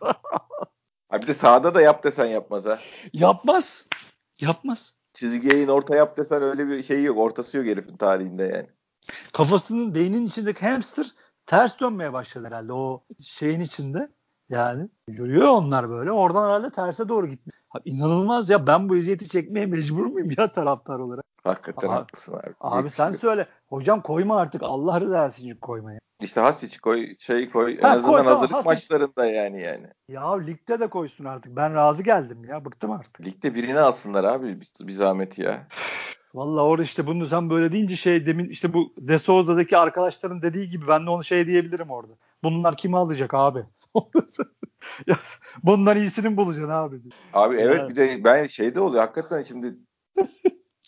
[1.10, 2.78] abi de sağda da yap desen yapmaz ha.
[3.12, 3.86] Yapmaz.
[4.40, 4.94] Yapmaz.
[5.12, 7.18] Çizgiye in orta yap desen öyle bir şey yok.
[7.18, 8.66] Ortası yok herifin tarihinde yani.
[9.32, 11.06] Kafasının beynin içindeki hamster
[11.46, 14.08] ters dönmeye başladı herhalde o şeyin içinde.
[14.48, 16.12] Yani yürüyor onlar böyle.
[16.12, 17.60] Oradan herhalde terse doğru gitmiyor.
[17.84, 21.24] İnanılmaz ya ben bu eziyeti çekmeye mecbur muyum ya taraftar olarak?
[21.44, 22.54] Hakikaten abi, haklısın abi.
[22.60, 23.46] Abi sen söyle.
[23.66, 26.00] Hocam koyma artık Allah rızası için koyma ya.
[26.20, 27.80] İşte Hasic koy, şey koy.
[27.80, 28.68] Ha, en azından koy, hazırlık Hasic.
[28.68, 29.86] maçlarında yani yani.
[30.08, 31.56] Ya ligde de koysun artık.
[31.56, 32.64] Ben razı geldim ya.
[32.64, 33.20] Bıktım artık.
[33.20, 35.66] Ligde birini alsınlar abi bir, bir zahmet ya.
[36.34, 40.70] Valla orada işte bunu sen böyle deyince şey demin işte bu De Souza'daki arkadaşların dediği
[40.70, 42.12] gibi ben de onu şey diyebilirim orada.
[42.42, 43.64] Bunlar kimi alacak abi?
[45.62, 46.96] bundan iyisini bulacaksın abi.
[47.32, 47.90] Abi evet yani.
[47.90, 49.74] bir de ben şeyde oluyor hakikaten şimdi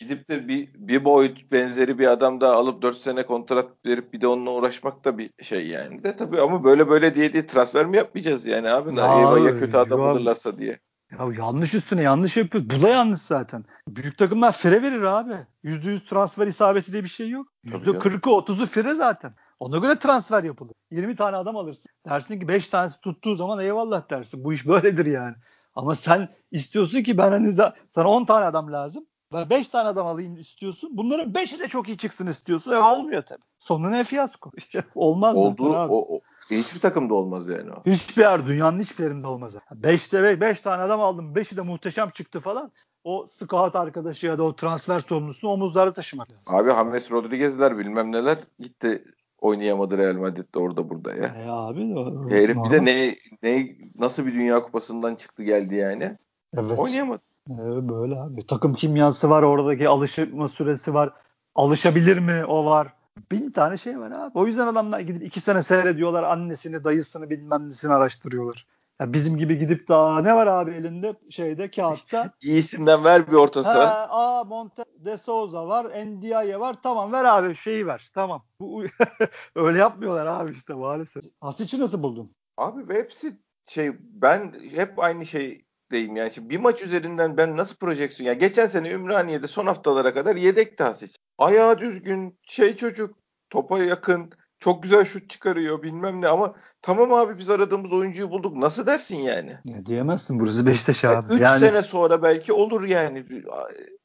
[0.03, 4.21] gidip de bir, bir boyut benzeri bir adam daha alıp 4 sene kontrat verip bir
[4.21, 6.05] de onunla uğraşmak da bir şey yani.
[6.05, 8.97] De tabii ama böyle böyle diye diye transfer mi yapmayacağız yani abi?
[8.97, 10.79] Ya, Eyvah ya kötü adam alırlarsa diye.
[11.13, 12.65] Ya yanlış üstüne yanlış yapıyor.
[12.65, 13.65] Bu da yanlış zaten.
[13.89, 15.35] Büyük takımlar fire verir abi.
[15.65, 17.47] %100 transfer isabeti diye bir şey yok.
[17.67, 19.35] %40'ı 30'u fire zaten.
[19.61, 20.73] Ona göre transfer yapılır.
[20.91, 21.91] 20 tane adam alırsın.
[22.09, 24.45] Dersin ki 5 tanesi tuttuğu zaman eyvallah dersin.
[24.45, 25.35] Bu iş böyledir yani.
[25.75, 27.55] Ama sen istiyorsun ki ben hani
[27.91, 29.07] sana 10 tane adam lazım.
[29.33, 30.91] Ben 5 tane adam alayım istiyorsun.
[30.93, 32.73] Bunların 5'i de çok iyi çıksın istiyorsun.
[32.73, 33.43] E olmuyor tabii.
[33.59, 34.51] Sonu ne fiyasko.
[34.95, 35.93] Olmaz Oldu, abi.
[35.93, 37.83] O, o, hiçbir takımda olmaz yani o.
[37.87, 39.57] Hiçbir yer, dünyanın hiçbir yerinde olmaz.
[39.81, 41.35] 5'te 5 tane adam aldım.
[41.35, 42.73] 5'i de muhteşem çıktı falan.
[43.05, 46.57] O scout arkadaşı ya da o transfer sorumlusunu omuzlarda taşımak lazım.
[46.57, 49.05] Abi James Rodriguez'ler bilmem neler gitti
[49.41, 51.35] oynayamadı Real Madrid'de orada burada ya.
[51.39, 56.19] E abi o, Herif bir de ne, ne nasıl bir dünya kupasından çıktı geldi yani.
[56.57, 56.79] Evet.
[56.79, 57.23] Oynayamadı.
[57.51, 58.47] Evet, böyle abi.
[58.47, 61.13] Takım kimyası var oradaki alışma süresi var.
[61.55, 62.95] Alışabilir mi o var.
[63.31, 64.31] Bin tane şey var abi.
[64.35, 66.23] O yüzden adamlar gidip iki sene seyrediyorlar.
[66.23, 68.67] Annesini, dayısını bilmem nesini araştırıyorlar.
[69.01, 72.31] Ya bizim gibi gidip daha ne var abi elinde şeyde kağıtta?
[72.43, 74.09] İyisinden ver bir orta saha.
[74.11, 76.77] Aa Monte de Souza var, Ndiaye var.
[76.83, 78.11] Tamam ver abi şeyi ver.
[78.15, 78.43] Tamam.
[78.61, 78.85] Bu
[79.55, 81.25] öyle yapmıyorlar abi işte maalesef.
[81.41, 82.33] Asic'i nasıl buldun?
[82.57, 83.37] Abi hepsi
[83.69, 86.31] şey ben hep aynı şey deyim yani.
[86.31, 90.81] Şimdi bir maç üzerinden ben nasıl projeksiyon yani geçen sene Ümraniye'de son haftalara kadar yedek
[90.81, 91.13] Hasic.
[91.39, 93.15] Ayağı düzgün, şey çocuk,
[93.51, 98.57] topa yakın, çok güzel şut çıkarıyor bilmem ne ama tamam abi biz aradığımız oyuncuyu bulduk.
[98.57, 99.59] Nasıl dersin yani?
[99.65, 101.35] Ya diyemezsin burası Beşiktaş abi.
[101.35, 101.61] 3 yani...
[101.61, 103.27] sene sonra belki olur yani.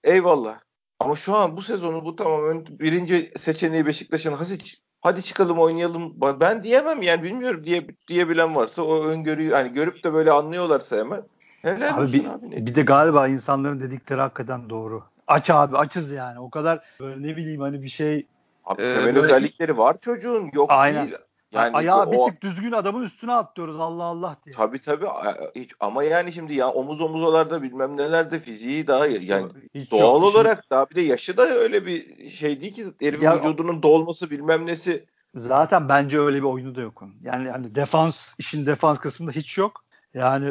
[0.03, 0.59] Eyvallah.
[0.99, 6.13] Ama şu an bu sezonu bu tamam birinci seçeneği Beşiktaş'ın Hasic hadi çıkalım oynayalım.
[6.39, 11.23] Ben diyemem yani bilmiyorum diye diyebilen varsa o öngörüyü hani görüp de böyle anlıyorlarsa hemen.
[11.61, 15.03] Helal abi, bir, abi bir de galiba insanların dedikleri hakikaten doğru.
[15.27, 16.39] Aç abi açız yani.
[16.39, 18.27] O kadar böyle ne bileyim hani bir şey
[18.65, 20.49] Abi e, temel özellikleri var çocuğun.
[20.53, 21.07] Yok aynen.
[21.07, 21.17] değil.
[21.51, 24.55] Yani ayağı bir tık düzgün adamın üstüne atlıyoruz Allah Allah diye.
[24.55, 25.05] Tabii tabii
[25.55, 30.23] hiç, ama yani şimdi ya omuz omuzalarda bilmem nelerde fiziği daha yani hiç doğal yok,
[30.23, 30.69] olarak hiç.
[30.69, 34.65] daha bir de yaşı da öyle bir şey değil ki herifin ya, vücudunun dolması bilmem
[34.65, 35.05] nesi.
[35.35, 37.15] Zaten bence öyle bir oyunu da yok onun.
[37.23, 39.83] Yani hani defans işin defans kısmında hiç yok.
[40.17, 40.49] Yani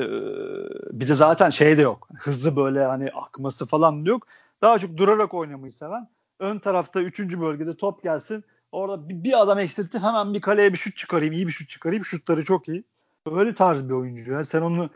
[0.93, 2.09] bir de zaten şey de yok.
[2.19, 4.27] Hızlı böyle hani akması falan da yok.
[4.63, 6.09] Daha çok durarak oynamayı seven.
[6.41, 7.21] Ön tarafta 3.
[7.21, 8.45] bölgede top gelsin.
[8.73, 11.33] Orada bir, adam eksilttim hemen bir kaleye bir şut çıkarayım.
[11.35, 12.05] iyi bir şut çıkarayım.
[12.05, 12.85] Şutları çok iyi.
[13.31, 14.33] Öyle tarz bir oyuncu.
[14.33, 14.91] Yani sen onu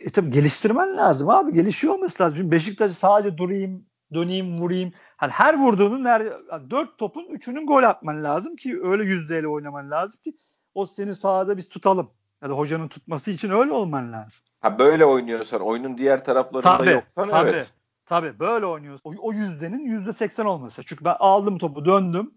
[0.00, 1.52] e, tabii geliştirmen lazım abi.
[1.52, 2.38] Gelişiyor olması lazım.
[2.38, 4.92] Çünkü Beşiktaş sadece durayım, döneyim, vurayım.
[5.16, 9.90] Hani her vurduğunun nerede yani dört topun üçünün gol atman lazım ki öyle yüzdeyle oynaman
[9.90, 10.36] lazım ki
[10.74, 12.10] o seni sahada biz tutalım.
[12.42, 14.46] Ya da hocanın tutması için öyle olman lazım.
[14.60, 17.72] Ha böyle oynuyorsan oyunun diğer taraflarında tabii, yoksan tabii, evet.
[18.06, 19.10] Tabii böyle oynuyorsun.
[19.10, 20.82] O, o yüzdenin yüzde seksen olması.
[20.84, 22.34] Çünkü ben aldım topu döndüm.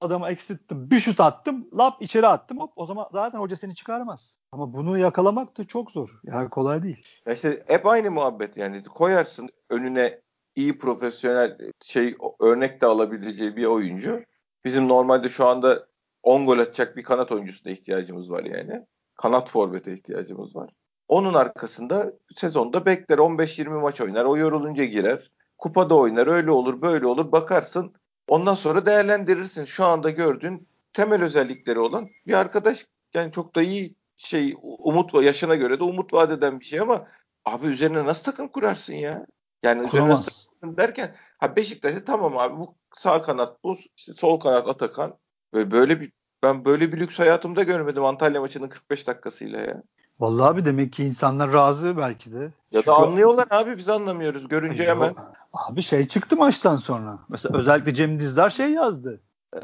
[0.00, 0.90] Adamı eksilttim.
[0.90, 1.68] Bir şut attım.
[1.78, 2.58] Lap içeri attım.
[2.58, 4.36] Hop, o zaman zaten hoca seni çıkarmaz.
[4.52, 6.20] Ama bunu yakalamak da çok zor.
[6.24, 7.06] Yani kolay değil.
[7.26, 8.82] Ya işte hep aynı muhabbet yani.
[8.82, 10.20] Koyarsın önüne
[10.56, 14.24] iyi profesyonel şey örnek de alabileceği bir oyuncu.
[14.64, 15.86] Bizim normalde şu anda
[16.22, 18.86] 10 gol atacak bir kanat oyuncusuna ihtiyacımız var yani.
[19.22, 20.70] Kanat forvete ihtiyacımız var.
[21.08, 24.24] Onun arkasında sezonda bekler 15-20 maç oynar.
[24.24, 25.30] O yorulunca girer.
[25.58, 26.26] Kupada oynar.
[26.26, 27.32] Öyle olur böyle olur.
[27.32, 27.92] Bakarsın
[28.28, 29.64] ondan sonra değerlendirirsin.
[29.64, 35.54] Şu anda gördüğün temel özellikleri olan bir arkadaş yani çok da iyi şey umut yaşına
[35.54, 37.06] göre de umut vaat eden bir şey ama
[37.44, 39.26] abi üzerine nasıl takım kurarsın ya?
[39.62, 44.40] Yani üzerine nasıl takım derken ha Beşiktaş'ta tamam abi bu sağ kanat bu işte sol
[44.40, 45.18] kanat Atakan
[45.52, 49.82] böyle, böyle bir ben böyle bir lüks hayatımda görmedim Antalya maçının 45 dakikasıyla ya.
[50.20, 52.52] Vallahi abi demek ki insanlar razı belki de.
[52.72, 54.90] Ya da anlıyorlar abi biz anlamıyoruz görünce Yok.
[54.90, 55.14] hemen.
[55.52, 57.18] Abi şey çıktı maçtan sonra.
[57.28, 59.20] Mesela özellikle Cem Dizdar şey yazdı.
[59.56, 59.60] Ee,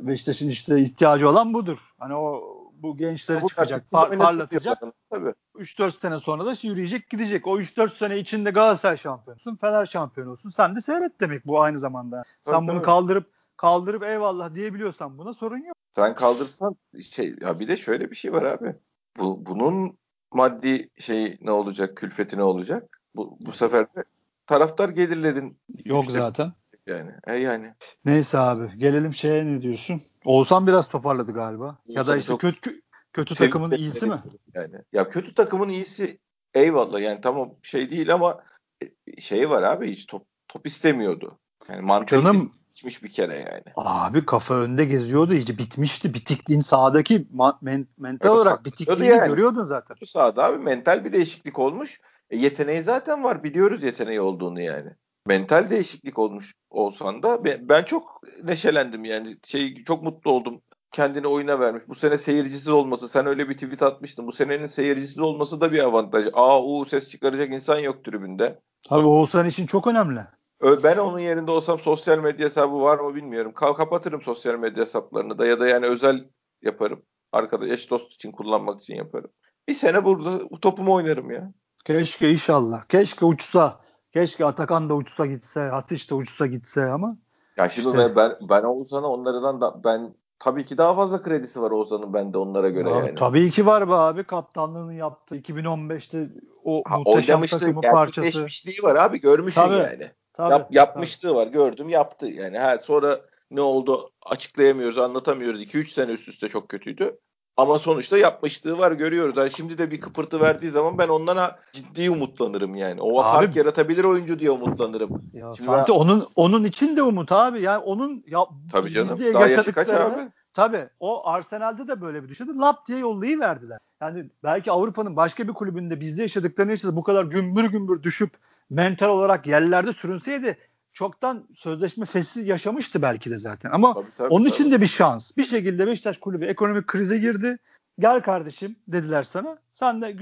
[0.00, 1.78] Beşiktaş'ın işte ihtiyacı olan budur.
[1.98, 2.42] Hani o
[2.82, 4.78] bu gençleri bu çıkacak, par- parlatacak.
[5.10, 5.34] Tabii.
[5.54, 7.46] 3-4 sene sonra da yürüyecek gidecek.
[7.46, 10.50] O 3-4 sene içinde Galatasaray şampiyonusun, Fener şampiyonu olsun.
[10.50, 12.22] Sen de seyret demek bu aynı zamanda.
[12.42, 12.84] Sen bunu tabii.
[12.84, 15.77] kaldırıp kaldırıp eyvallah diyebiliyorsan buna sorun yok.
[15.90, 18.74] Sen kaldırsan şey ya bir de şöyle bir şey var abi
[19.18, 19.98] bu bunun
[20.32, 23.00] maddi şey ne olacak, külfeti ne olacak?
[23.16, 24.04] Bu bu sefer de
[24.46, 26.52] taraftar gelirlerin yok işte, zaten.
[26.86, 27.10] Yani.
[27.26, 27.74] E yani.
[28.04, 30.02] Neyse abi gelelim şeye ne diyorsun?
[30.24, 31.64] Oğuzhan biraz toparladı galiba.
[31.64, 34.22] Oğuzhan ya da işte kötü kötü takımın iyisi mi?
[34.54, 34.74] Yani.
[34.92, 36.18] Ya kötü takımın iyisi
[36.54, 38.44] eyvallah yani tamam şey değil ama
[38.82, 41.38] e, şey var abi hiç top top istemiyordu.
[41.68, 43.64] Yani mantalite Canım, bitmiş bir kere yani.
[43.76, 46.14] Abi kafa önde geziyordu iyice bitmişti.
[46.14, 47.26] Bitikliğin sahadaki
[47.60, 49.28] men, mental olarak bitikliğini yani.
[49.28, 49.96] görüyordun zaten.
[50.00, 52.00] Bu sahada abi mental bir değişiklik olmuş.
[52.30, 54.90] E, yeteneği zaten var biliyoruz yeteneği olduğunu yani.
[55.26, 60.60] Mental değişiklik olmuş olsan da ben, ben çok neşelendim yani şey çok mutlu oldum
[60.92, 61.82] kendini oyuna vermiş.
[61.88, 64.26] Bu sene seyircisiz olması, sen öyle bir tweet atmıştın.
[64.26, 66.26] Bu senenin seyircisiz olması da bir avantaj.
[66.32, 68.60] Aa u ses çıkaracak insan yok tribünde.
[68.88, 70.20] Tabii Oğuzhan için çok önemli.
[70.62, 73.52] Ben onun yerinde olsam sosyal medya hesabı var mı bilmiyorum.
[73.52, 76.28] Kapatırım sosyal medya hesaplarını da ya da yani özel
[76.62, 77.02] yaparım.
[77.32, 79.30] Arkada eş dost için kullanmak için yaparım.
[79.68, 81.52] Bir sene burada topumu oynarım ya.
[81.84, 82.84] Keşke inşallah.
[82.88, 83.80] Keşke uçsa.
[84.12, 87.16] Keşke Atakan da uçsa gitse, Hatice de uçsa gitse ama.
[87.56, 88.16] Ya şimdi işte.
[88.16, 92.68] ben ben Oğuzhan'a onlardan da ben tabii ki daha fazla kredisi var Oğuzhan'ın bende onlara
[92.68, 93.14] göre abi, yani.
[93.14, 94.24] Tabii ki var be abi.
[94.24, 95.36] Kaptanlığını yaptı.
[95.36, 96.28] 2015'te
[96.64, 98.46] o ha, muhteşem takımı parçası.
[98.82, 100.10] var abi görmüşsün tabii, yani.
[100.38, 101.38] Tabii, Yap, yapmışlığı tabii.
[101.38, 102.58] var gördüm yaptı yani.
[102.58, 103.20] Ha, sonra
[103.50, 105.62] ne oldu açıklayamıyoruz anlatamıyoruz.
[105.62, 107.18] 2-3 sene üst üste çok kötüydü.
[107.56, 109.36] Ama sonuçta yapmışlığı var görüyoruz.
[109.36, 113.00] Yani şimdi de bir kıpırtı verdiği zaman ben ondan ciddi umutlanırım yani.
[113.00, 115.30] O abi, fark yaratabilir oyuncu diye umutlanırım.
[115.32, 115.98] Ya şimdi Fatih ben...
[115.98, 117.60] onun onun için de umut abi.
[117.60, 118.40] Yani onun ya
[118.72, 119.18] Tabii canım.
[119.34, 120.30] Daha yaşı kaç abi?
[120.54, 122.58] Tabii o Arsenal'de de böyle bir düşündü.
[122.58, 123.78] Lap diye yollayı verdiler.
[124.00, 128.30] Yani belki Avrupa'nın başka bir kulübünde bizde yaşadıklarını yaşadı bu kadar gümbür gümbür düşüp
[128.70, 130.58] mental olarak yerlerde sürünseydi
[130.92, 133.70] çoktan sözleşme fesli yaşamıştı belki de zaten.
[133.70, 134.54] Ama tabii, tabii, onun tabii.
[134.54, 135.36] için de bir şans.
[135.36, 137.58] Bir şekilde Beşiktaş kulübü ekonomik krize girdi.
[137.98, 139.58] Gel kardeşim dediler sana.
[139.74, 140.16] Sen de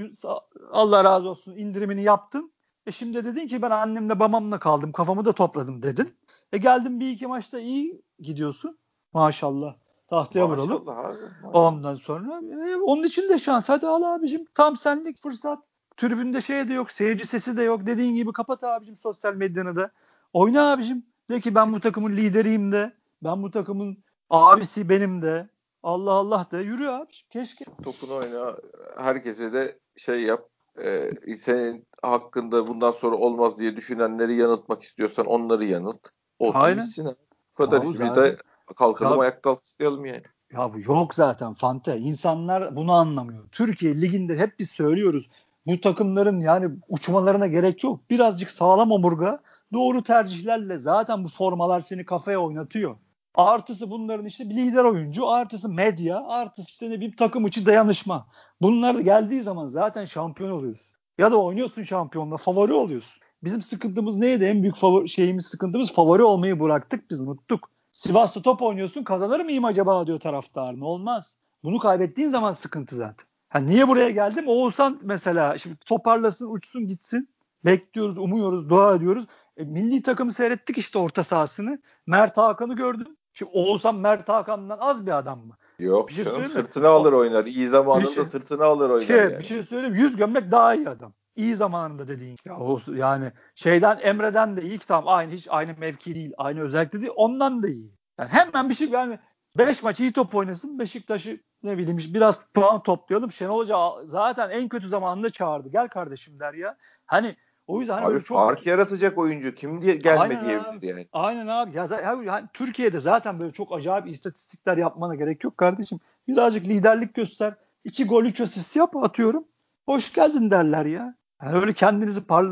[0.71, 2.51] Allah razı olsun indirimini yaptın.
[2.87, 6.15] E şimdi dedin ki ben annemle babamla kaldım kafamı da topladım dedin.
[6.51, 8.77] E geldim bir iki maçta iyi gidiyorsun.
[9.13, 9.75] Maşallah.
[10.07, 10.89] Tahtaya Maşallah vuralım.
[10.89, 11.17] Abi,
[11.57, 13.69] Ondan sonra e, onun için de şans.
[13.69, 14.45] Hadi al abicim.
[14.53, 15.59] Tam senlik fırsat.
[15.97, 16.91] Tribünde şey de yok.
[16.91, 17.85] Seyirci sesi de yok.
[17.85, 19.91] Dediğin gibi kapat abicim sosyal medyanı da.
[20.33, 21.05] Oyna abicim.
[21.29, 22.93] De ki ben bu takımın lideriyim de.
[23.23, 23.97] Ben bu takımın
[24.29, 25.49] abisi benim de.
[25.83, 27.11] Allah Allah de yürü abi.
[27.29, 27.65] Keşke.
[27.83, 28.55] Topunu oyna.
[28.97, 30.49] Herkese de şey yap.
[30.81, 36.09] E, senin hakkında bundan sonra olmaz diye düşünenleri yanıltmak istiyorsan onları yanılt.
[36.39, 36.77] Olsun Aynen.
[36.77, 37.05] bitsin.
[37.51, 37.99] Bu kadar iş.
[37.99, 38.37] Biz de
[38.75, 40.23] kalkalım ya, ayakta alkışlayalım yani.
[40.53, 41.97] Ya bu yok zaten Fante.
[41.97, 43.43] İnsanlar bunu anlamıyor.
[43.51, 45.29] Türkiye liginde hep biz söylüyoruz.
[45.67, 48.09] Bu takımların yani uçmalarına gerek yok.
[48.09, 49.39] Birazcık sağlam omurga
[49.73, 52.95] doğru tercihlerle zaten bu formalar seni kafaya oynatıyor.
[53.35, 58.27] Artısı bunların işte bir lider oyuncu, artısı medya, artısı işte ne bir takım içi dayanışma.
[58.61, 60.97] Bunlar geldiği zaman zaten şampiyon oluyorsun.
[61.17, 63.21] Ya da oynuyorsun şampiyonla favori oluyorsun.
[63.43, 64.43] Bizim sıkıntımız neydi?
[64.43, 67.69] En büyük favori, şeyimiz sıkıntımız favori olmayı bıraktık biz unuttuk.
[67.91, 70.79] Sivas'ta top oynuyorsun kazanır mıyım acaba diyor taraftar.
[70.79, 71.35] Ne olmaz.
[71.63, 73.26] Bunu kaybettiğin zaman sıkıntı zaten.
[73.49, 74.47] Ha niye buraya geldim?
[74.47, 77.29] Oğuzhan mesela şimdi toparlasın, uçsun, gitsin.
[77.65, 79.25] Bekliyoruz, umuyoruz, dua ediyoruz.
[79.57, 81.79] E, milli takımı seyrettik işte orta sahasını.
[82.07, 83.07] Mert Hakan'ı gördüm.
[83.33, 85.57] Şimdi Oğuzhan Mert Hakan'dan az bir adam mı?
[85.79, 87.45] Yok bir şey canım sırtını alır oynar.
[87.45, 89.05] İyi zamanında şey, sırtını alır oynar.
[89.05, 89.39] Şey, yani.
[89.39, 89.95] Bir şey söyleyeyim.
[89.95, 91.13] Yüz gömlek daha iyi adam.
[91.35, 92.37] İyi zamanında dediğin.
[92.45, 96.33] Ya, o, yani şeyden Emre'den de ilk tam aynı hiç aynı mevki değil.
[96.37, 97.11] Aynı özellikle değil.
[97.15, 97.91] Ondan da iyi.
[98.19, 99.19] Yani hemen bir şey yani
[99.57, 100.79] 5 maç iyi top oynasın.
[100.79, 103.31] Beşiktaş'ı ne bileyim biraz puan toplayalım.
[103.31, 105.69] Şenol Hoca zaten en kötü zamanında çağırdı.
[105.69, 106.77] Gel kardeşim der ya.
[107.05, 107.35] Hani
[107.67, 111.07] o yüzden hani abi çok fark yaratacak oyuncu kim diye gelme diyebilir yani.
[111.13, 111.77] Aynen abi.
[111.77, 111.87] Ya
[112.25, 115.99] yani Türkiye'de zaten böyle çok acayip istatistikler yapmana gerek yok kardeşim.
[116.27, 117.53] Birazcık liderlik göster.
[117.83, 119.43] İki gol üç asist yap atıyorum.
[119.85, 121.15] Hoş geldin derler ya.
[121.43, 122.45] Yani öyle kendinizi par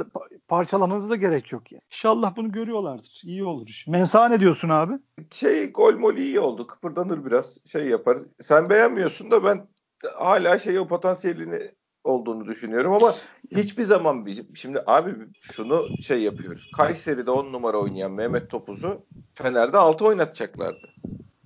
[0.48, 1.80] parçalamanıza da gerek yok ya.
[1.91, 3.21] İnşallah bunu görüyorlardır.
[3.24, 3.88] İyi olur iş.
[3.88, 4.93] Mensa ne diyorsun abi?
[5.32, 6.67] Şey gol mol iyi oldu.
[6.67, 7.58] Kıpırdanır biraz.
[7.71, 8.17] Şey yapar.
[8.39, 9.67] Sen beğenmiyorsun da ben
[10.13, 11.60] hala şey o potansiyelini
[12.04, 13.15] olduğunu düşünüyorum ama
[13.56, 16.71] hiçbir zaman bizim şimdi abi şunu şey yapıyoruz.
[16.78, 20.89] Kayseri'de 10 numara oynayan Mehmet Topuz'u Fener'de 6 oynatacaklardı.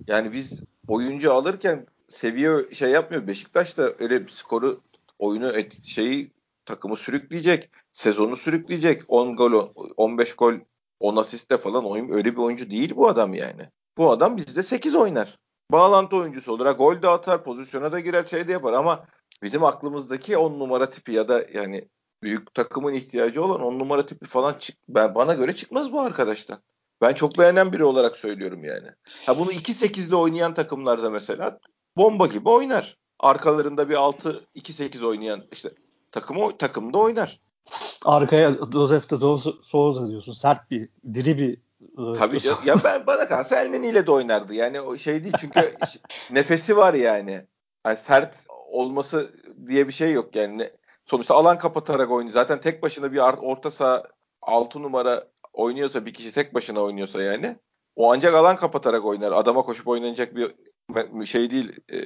[0.06, 3.26] Yani biz oyuncu alırken seviye şey yapmıyor.
[3.26, 4.80] Beşiktaş da öyle bir skoru
[5.18, 6.30] oyunu et, şeyi
[6.70, 7.70] takımı sürükleyecek.
[7.92, 9.02] Sezonu sürükleyecek.
[9.08, 10.54] 10 gol 15 gol
[11.00, 13.68] 10 asiste falan oyun öyle bir oyuncu değil bu adam yani.
[13.98, 15.38] Bu adam bizde 8 oynar.
[15.72, 19.04] Bağlantı oyuncusu olarak gol de atar, pozisyona da girer, şey de yapar ama
[19.42, 21.88] bizim aklımızdaki 10 numara tipi ya da yani
[22.22, 26.58] büyük takımın ihtiyacı olan 10 numara tipi falan çık ben bana göre çıkmaz bu arkadaştan.
[27.00, 28.88] Ben çok beğenen biri olarak söylüyorum yani.
[29.26, 31.58] Ha bunu 2-8'li oynayan takımlarda mesela
[31.96, 32.96] bomba gibi oynar.
[33.18, 35.70] Arkalarında bir 6-2-8 oynayan işte
[36.12, 37.40] takımı takımda oynar.
[38.04, 39.16] Arkaya Josef de
[39.62, 40.32] Souza diyorsun.
[40.32, 41.58] Sert bir, diri bir
[41.98, 42.58] e, Tabii canım.
[42.64, 44.54] ya ben bana kalsa Elneni ile de oynardı.
[44.54, 45.76] Yani o şey değil çünkü
[46.30, 47.46] nefesi var yani.
[47.84, 47.96] yani.
[47.96, 48.34] Sert
[48.70, 49.30] olması
[49.66, 50.70] diye bir şey yok yani.
[51.06, 52.32] Sonuçta alan kapatarak oynuyor.
[52.32, 54.02] Zaten tek başına bir orta saha
[54.42, 57.56] 6 numara oynuyorsa bir kişi tek başına oynuyorsa yani
[57.96, 59.32] o ancak alan kapatarak oynar.
[59.32, 60.54] Adama koşup oynanacak bir
[61.24, 61.98] şey değil e,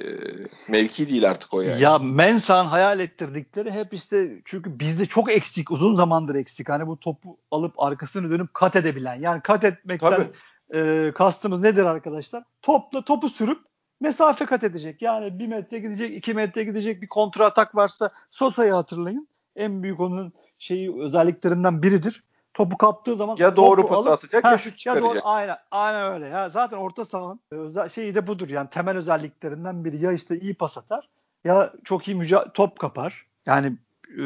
[0.69, 1.81] mevki değil artık o yani.
[1.81, 6.69] Ya Mensah'ın hayal ettirdikleri hep işte çünkü bizde çok eksik uzun zamandır eksik.
[6.69, 9.15] Hani bu topu alıp arkasını dönüp kat edebilen.
[9.15, 10.27] Yani kat etmekten
[10.73, 12.43] e, kastımız nedir arkadaşlar?
[12.61, 13.59] Topla topu sürüp
[14.01, 15.01] mesafe kat edecek.
[15.01, 19.27] Yani bir metre gidecek, iki metre gidecek bir kontra atak varsa Sosa'yı hatırlayın.
[19.55, 22.23] En büyük onun şeyi özelliklerinden biridir
[22.55, 25.05] topu kaptığı zaman ya doğru pas atacak ha, ya şut çıkaracak.
[25.05, 26.25] Ya doğru, aynen, aynen öyle.
[26.27, 30.53] Ya zaten orta sahanın özel, şeyi de budur yani temel özelliklerinden biri ya işte iyi
[30.53, 31.09] pas atar
[31.43, 33.25] ya çok iyi müca- top kapar.
[33.45, 33.77] Yani
[34.19, 34.25] e,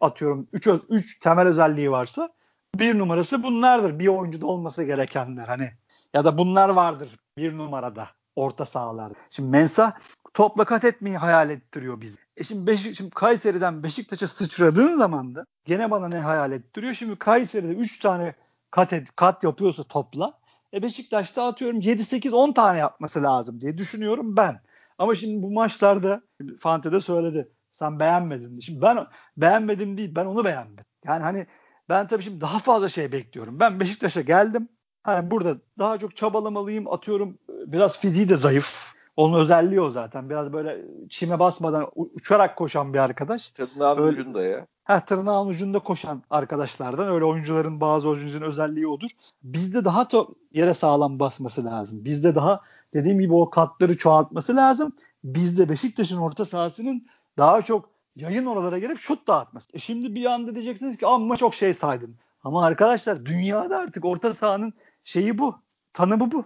[0.00, 2.28] atıyorum 3 3 temel özelliği varsa
[2.74, 3.98] bir numarası bunlardır.
[3.98, 5.72] Bir oyuncuda olması gerekenler hani
[6.14, 9.14] ya da bunlar vardır bir numarada orta sahalarda.
[9.30, 9.92] Şimdi Mensa
[10.34, 12.18] topla kat etmeyi hayal ettiriyor bizi.
[12.36, 16.94] E şimdi, Beşik, şimdi Kayseri'den Beşiktaş'a sıçradığın zaman da gene bana ne hayal ettiriyor?
[16.94, 18.34] Şimdi Kayseri'de 3 tane
[18.70, 20.38] kat, et, kat yapıyorsa topla.
[20.74, 24.60] E Beşiktaş'ta atıyorum 7-8-10 tane yapması lazım diye düşünüyorum ben.
[24.98, 26.22] Ama şimdi bu maçlarda
[26.60, 27.48] Fante de söyledi.
[27.72, 28.60] Sen beğenmedin.
[28.60, 30.84] Şimdi ben beğenmedim değil ben onu beğenmedim.
[31.04, 31.46] Yani hani
[31.88, 33.60] ben tabii şimdi daha fazla şey bekliyorum.
[33.60, 34.68] Ben Beşiktaş'a geldim.
[35.02, 36.92] Hani burada daha çok çabalamalıyım.
[36.92, 38.91] Atıyorum biraz fiziği de zayıf.
[39.16, 40.30] Onun özelliği o zaten.
[40.30, 43.48] Biraz böyle çime basmadan uçarak koşan bir arkadaş.
[43.48, 44.66] Tırnağın öyle, ucunda ya.
[44.84, 47.08] Ha, tırnağın ucunda koşan arkadaşlardan.
[47.08, 49.10] Öyle oyuncuların bazı oyuncuların özelliği odur.
[49.42, 52.04] Bizde daha to yere sağlam basması lazım.
[52.04, 52.60] Bizde daha
[52.94, 54.92] dediğim gibi o katları çoğaltması lazım.
[55.24, 57.06] Bizde Beşiktaş'ın orta sahasının
[57.38, 59.68] daha çok yayın oralara gelip şut dağıtması.
[59.72, 62.16] E şimdi bir anda diyeceksiniz ki amma çok şey saydın.
[62.44, 64.72] Ama arkadaşlar dünyada artık orta sahanın
[65.04, 65.54] şeyi bu.
[65.92, 66.44] Tanımı bu.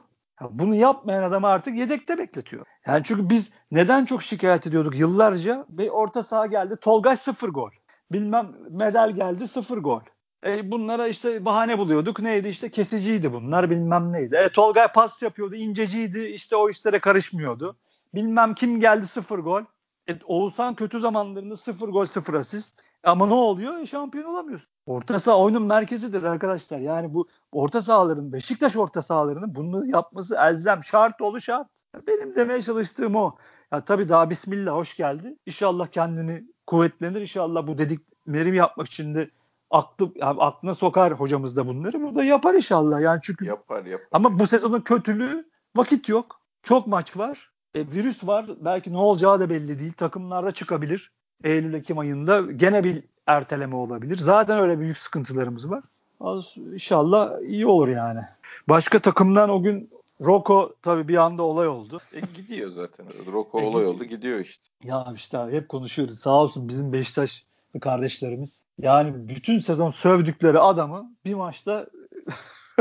[0.50, 2.66] Bunu yapmayan adamı artık yedekte bekletiyor.
[2.86, 5.66] Yani çünkü biz neden çok şikayet ediyorduk yıllarca?
[5.68, 6.76] Bir orta saha geldi.
[6.80, 7.70] Tolgay sıfır gol.
[8.12, 10.00] Bilmem medal geldi sıfır gol.
[10.46, 12.20] E bunlara işte bahane buluyorduk.
[12.20, 14.36] Neydi işte kesiciydi bunlar bilmem neydi.
[14.36, 17.76] E Tolgay pas yapıyordu inceciydi işte o işlere karışmıyordu.
[18.14, 19.62] Bilmem kim geldi sıfır gol.
[20.08, 22.84] E, Oğuzhan kötü zamanlarında sıfır gol sıfır asist.
[23.04, 23.78] Ama ne oluyor?
[23.78, 24.75] E, şampiyon olamıyorsun.
[24.86, 26.78] Orta saha oyunun merkezidir arkadaşlar.
[26.78, 31.68] Yani bu orta sahaların Beşiktaş orta sahalarının bunu yapması elzem şart oldu şart.
[32.06, 33.36] Benim demeye çalıştığım o.
[33.72, 35.36] Ya tabii daha bismillah hoş geldi.
[35.46, 37.20] İnşallah kendini kuvvetlenir.
[37.20, 39.30] İnşallah bu dediklerimi yapmak için de
[39.70, 42.02] aklı yani aklına sokar hocamız da bunları.
[42.02, 43.00] Bu da yapar inşallah.
[43.00, 44.08] Yani çünkü yapar yapar.
[44.12, 46.40] Ama bu sezonun kötülüğü vakit yok.
[46.62, 47.50] Çok maç var.
[47.74, 48.46] E, virüs var.
[48.60, 49.92] Belki ne olacağı da belli değil.
[49.92, 51.12] Takımlarda çıkabilir.
[51.44, 54.18] Eylül Ekim ayında gene bir erteleme olabilir.
[54.18, 55.82] Zaten öyle büyük sıkıntılarımız var.
[56.20, 58.20] Az, inşallah iyi olur yani.
[58.68, 59.90] Başka takımdan o gün
[60.24, 62.00] Roko tabii bir anda olay oldu.
[62.12, 63.06] E gidiyor zaten.
[63.32, 63.94] Roko e, olay gidiyor.
[63.94, 64.64] oldu gidiyor işte.
[64.84, 66.18] Ya işte hep konuşuyoruz.
[66.18, 67.44] Sağ olsun bizim Beşiktaş
[67.80, 68.62] kardeşlerimiz.
[68.78, 71.86] Yani bütün sezon sövdükleri adamı bir maçta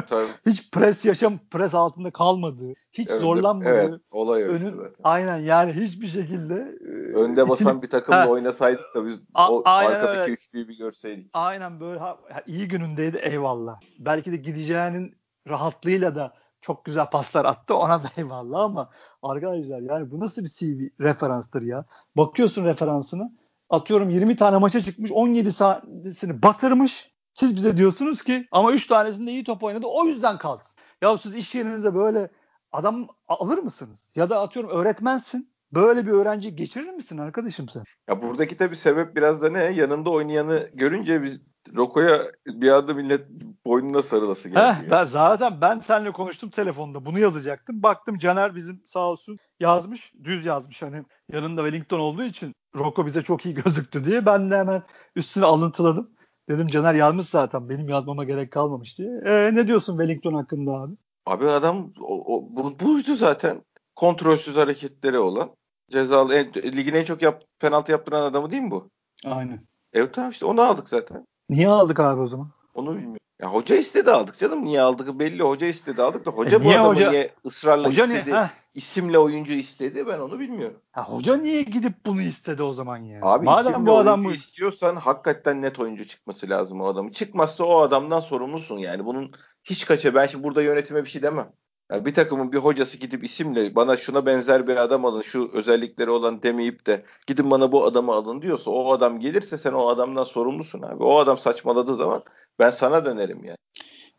[0.09, 0.25] Tabii.
[0.45, 3.69] hiç pres yaşam pres altında kalmadığı, hiç Önde, zorlanmadığı.
[3.69, 4.95] Evet, olay önün, zaten.
[5.03, 9.51] Aynen yani hiçbir şekilde e, önde basan itini, bir takımla ha, oynasaydık da biz a,
[9.51, 10.31] o arkadaki öyle.
[10.31, 11.29] üçlüyü bir görseydik.
[11.33, 13.79] Aynen böyle ha, iyi günündeydi eyvallah.
[13.99, 15.15] Belki de gideceğinin
[15.47, 18.89] rahatlığıyla da çok güzel paslar attı ona da eyvallah ama
[19.23, 21.85] arkadaşlar yani bu nasıl bir CV referanstır ya.
[22.17, 23.31] Bakıyorsun referansını
[23.69, 29.31] atıyorum 20 tane maça çıkmış 17 tanesini batırmış siz bize diyorsunuz ki ama 3 tanesinde
[29.31, 30.75] iyi top oynadı o yüzden kalsın.
[31.01, 32.29] Ya siz iş yerinize böyle
[32.71, 34.11] adam alır mısınız?
[34.15, 35.55] Ya da atıyorum öğretmensin.
[35.73, 37.83] Böyle bir öğrenci geçirir misin arkadaşım sen?
[38.09, 39.63] Ya buradaki tabii sebep biraz da ne?
[39.63, 41.41] Yanında oynayanı görünce biz
[41.75, 43.29] Roko'ya bir anda millet
[43.65, 44.59] boynuna sarılası geldi.
[44.59, 47.05] Heh, ben zaten ben seninle konuştum telefonda.
[47.05, 47.83] Bunu yazacaktım.
[47.83, 50.13] Baktım Caner bizim sağ olsun yazmış.
[50.23, 54.25] Düz yazmış hani yanında Wellington olduğu için Roko bize çok iyi gözüktü diye.
[54.25, 54.83] Ben de hemen
[55.15, 56.14] üstüne alıntıladım.
[56.49, 57.69] Dedim Caner yazmış zaten.
[57.69, 59.21] Benim yazmama gerek kalmamış diye.
[59.25, 60.93] E, ne diyorsun Wellington hakkında abi?
[61.25, 63.61] Abi adam o, o, bu, buydu zaten.
[63.95, 65.49] Kontrolsüz hareketleri olan.
[65.89, 68.89] Cezalı en, ligin en çok yap, penaltı yaptıran adamı değil mi bu?
[69.25, 69.67] Aynen.
[69.93, 71.25] Evet tamam işte onu aldık zaten.
[71.49, 72.49] Niye aldık abi o zaman?
[72.73, 73.17] Onu bilmiyorum.
[73.41, 74.65] Ya hoca istedi aldık canım.
[74.65, 75.43] Niye aldık belli.
[75.43, 78.31] Hoca istedi aldık da hoca e, bu adamı hoca, niye ısrarla hoca istedi?
[78.31, 80.77] Niye, isimle oyuncu istedi ben onu bilmiyorum.
[80.91, 83.19] Ha, hoca niye gidip bunu istedi o zaman yani?
[83.25, 84.31] Abi Madem bu adam bu...
[84.31, 87.11] istiyorsan hakikaten net oyuncu çıkması lazım o adamın.
[87.11, 89.05] Çıkmazsa o adamdan sorumlusun yani.
[89.05, 89.31] Bunun
[89.63, 91.51] hiç kaça ben şimdi burada yönetime bir şey demem.
[91.91, 96.09] Yani bir takımın bir hocası gidip isimle bana şuna benzer bir adam alın şu özellikleri
[96.09, 100.23] olan demeyip de gidin bana bu adamı alın diyorsa o adam gelirse sen o adamdan
[100.23, 101.03] sorumlusun abi.
[101.03, 102.23] O adam saçmaladığı zaman
[102.59, 103.57] ben sana dönerim yani.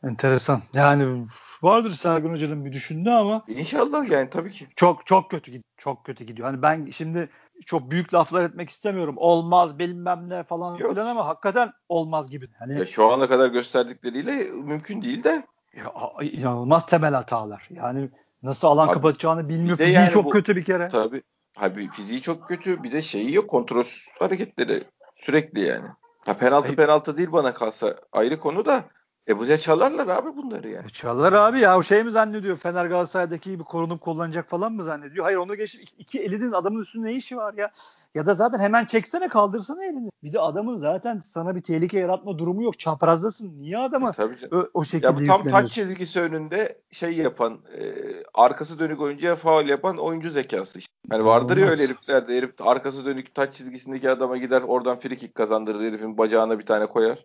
[0.04, 0.62] Enteresan.
[0.72, 1.26] Yani
[1.62, 4.66] vardır Sergen Hoca'nın bir düşündüğü ama İnşallah yani tabii ki.
[4.76, 5.64] Çok çok kötü gidiyor.
[5.78, 6.48] Çok kötü gidiyor.
[6.48, 7.30] Hani ben şimdi
[7.66, 9.14] çok büyük laflar etmek istemiyorum.
[9.18, 10.92] Olmaz bilmem ne falan Yok.
[10.92, 12.48] filan ama hakikaten olmaz gibi.
[12.58, 17.68] Hani ya şu ana kadar gösterdikleriyle mümkün değil de ya, inanılmaz temel hatalar.
[17.70, 18.10] Yani
[18.42, 19.76] nasıl alan Abi, kapatacağını bilmiyor.
[19.76, 20.88] Fiziği yani çok bu, kötü bir kere.
[20.88, 21.22] Tabii.
[21.56, 22.82] Abi fiziği çok kötü.
[22.82, 23.50] Bir de şeyi yok.
[23.50, 24.84] Kontrolsüz hareketleri
[25.16, 25.88] sürekli yani.
[26.26, 26.76] Ha, penaltı Hayır.
[26.76, 28.84] penaltı değil bana kalsa ayrı konu da
[29.28, 30.86] e bize çalarlar abi bunları yani.
[30.86, 34.82] E çalarlar abi ya o şey mi zannediyor Fener Galatasaray'daki gibi korunup kullanacak falan mı
[34.82, 35.24] zannediyor?
[35.24, 37.70] Hayır onu geç iki elinin adamın üstünde ne işi var ya?
[38.16, 40.10] Ya da zaten hemen çeksene kaldırsana elini.
[40.22, 42.78] Bir de adamın zaten sana bir tehlike yaratma durumu yok.
[42.78, 43.62] Çaprazdasın.
[43.62, 47.94] Niye adama e, o, o şekilde Ya bu tam taç çizgisi önünde şey yapan e,
[48.34, 50.78] arkası dönük oyuncuya faul yapan oyuncu zekası.
[51.10, 51.66] Yani vardır Olmaz.
[51.66, 56.18] ya öyle heriflerde herif arkası dönük taç çizgisindeki adama gider oradan free kick kazandırır herifin
[56.18, 57.24] bacağına bir tane koyar.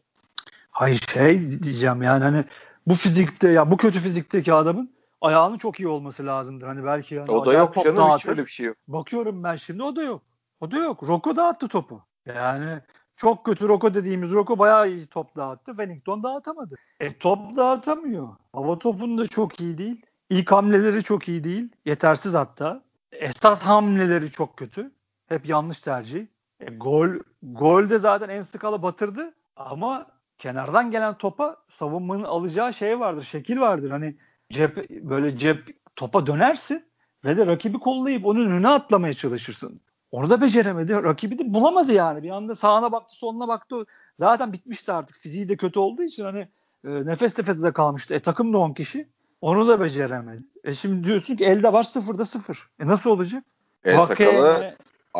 [0.71, 2.43] Hayır şey diyeceğim yani hani
[2.87, 6.67] bu fizikte ya bu kötü fizikteki adamın ayağının çok iyi olması lazımdır.
[6.67, 8.19] Hani belki yani o da yok canım dağıtır.
[8.19, 8.77] hiç öyle bir şey yok.
[8.87, 10.21] Bakıyorum ben şimdi o da yok.
[10.61, 11.03] O da yok.
[11.07, 12.03] Roko dağıttı topu.
[12.25, 12.79] Yani
[13.15, 15.71] çok kötü Roko dediğimiz Roko bayağı iyi top dağıttı.
[15.71, 16.75] Wellington dağıtamadı.
[16.99, 18.27] E top dağıtamıyor.
[18.53, 20.05] Hava topunda çok iyi değil.
[20.29, 21.69] İlk hamleleri çok iyi değil.
[21.85, 22.83] Yetersiz hatta.
[23.11, 24.91] Esas hamleleri çok kötü.
[25.27, 26.27] Hep yanlış tercih.
[26.59, 27.09] E, gol
[27.43, 30.07] gol de zaten en skala batırdı ama
[30.37, 33.91] kenardan gelen topa savunmanın alacağı şey vardır, şekil vardır.
[33.91, 34.17] Hani
[34.51, 36.85] cep böyle cep topa dönersin
[37.25, 39.81] ve de rakibi kollayıp onun önüne atlamaya çalışırsın.
[40.11, 40.93] Onu da beceremedi.
[40.93, 42.23] Rakibi de bulamadı yani.
[42.23, 43.85] Bir anda sağına baktı, soluna baktı.
[44.17, 45.17] Zaten bitmişti artık.
[45.17, 46.47] Fiziği de kötü olduğu için hani
[46.85, 48.13] e, nefes nefese de kalmıştı.
[48.13, 49.07] E takım da 10 kişi.
[49.41, 50.43] Onu da beceremedi.
[50.63, 52.69] E şimdi diyorsun ki elde var sıfırda sıfır.
[52.79, 53.43] E nasıl olacak?
[53.83, 54.75] El sakalı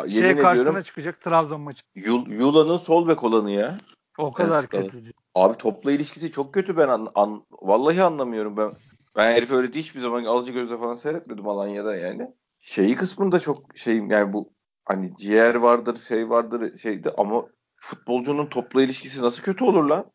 [0.10, 1.84] şey karşısına ediyorum, çıkacak Trabzon maçı.
[1.96, 3.78] Yul, Yula'nın sol bek olanı ya.
[4.18, 5.14] O kadar kötü.
[5.36, 8.72] Abi topla ilişkisi çok kötü ben an, an, vallahi anlamıyorum ben.
[9.16, 12.32] Ben herif öyle hiçbir zaman alıcı gözle falan seyretmedim Alanya'da yani.
[12.60, 14.50] Şeyi kısmında çok şeyim yani bu
[14.86, 20.06] hani ciğer vardır şey vardır şeydi ama futbolcunun topla ilişkisi nasıl kötü olur lan?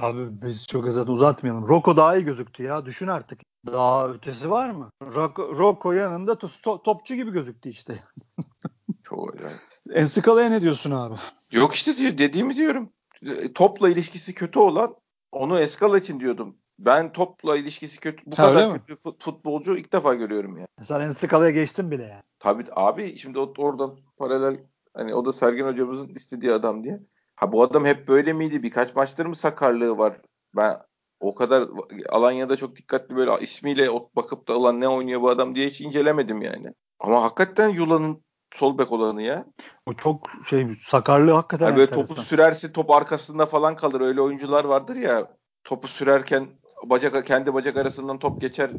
[0.00, 1.68] Abi biz çok zaten uzatmayalım.
[1.68, 2.86] Roko daha iyi gözüktü ya.
[2.86, 3.40] Düşün artık.
[3.66, 4.90] Daha ötesi var mı?
[5.02, 8.04] Roko, Roko yanında to- topçu gibi gözüktü işte.
[9.02, 9.58] çok acayip.
[9.90, 11.14] Ensikala'ya ne diyorsun abi?
[11.52, 12.92] Yok işte diyor, dediğimi diyorum.
[13.22, 14.94] E, topla ilişkisi kötü olan
[15.32, 16.56] onu Eskala için diyordum.
[16.78, 20.68] Ben topla ilişkisi kötü bu ha, kadar kötü fut, futbolcu ilk defa görüyorum yani.
[20.82, 22.22] Sen Ensikala'ya geçtin bile yani.
[22.38, 24.56] Tabii abi şimdi oradan paralel
[24.94, 27.00] hani o da Sergen hocamızın istediği adam diye.
[27.36, 28.62] Ha bu adam hep böyle miydi?
[28.62, 30.20] Birkaç maçtır mı sakarlığı var?
[30.56, 30.76] Ben
[31.20, 31.68] o kadar
[32.08, 36.42] Alanya'da çok dikkatli böyle ismiyle bakıp da alan ne oynuyor bu adam diye hiç incelemedim
[36.42, 36.72] yani.
[37.00, 38.22] Ama hakikaten Yula'nın
[38.54, 39.46] sol bek olanı ya.
[39.86, 44.00] O çok şey sakarlığı hakikaten yani böyle topu sürerse top arkasında falan kalır.
[44.00, 45.36] Öyle oyuncular vardır ya.
[45.64, 46.48] Topu sürerken
[46.84, 48.70] bacak kendi bacak arasından top geçer.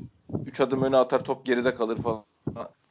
[0.45, 2.23] Üç adım öne atar top geride kalır falan.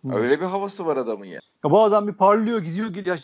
[0.02, 0.12] Hmm.
[0.12, 1.40] Öyle bir havası var adamın ya.
[1.64, 3.18] ya bu adam bir parlıyor gidiyor gidiyor.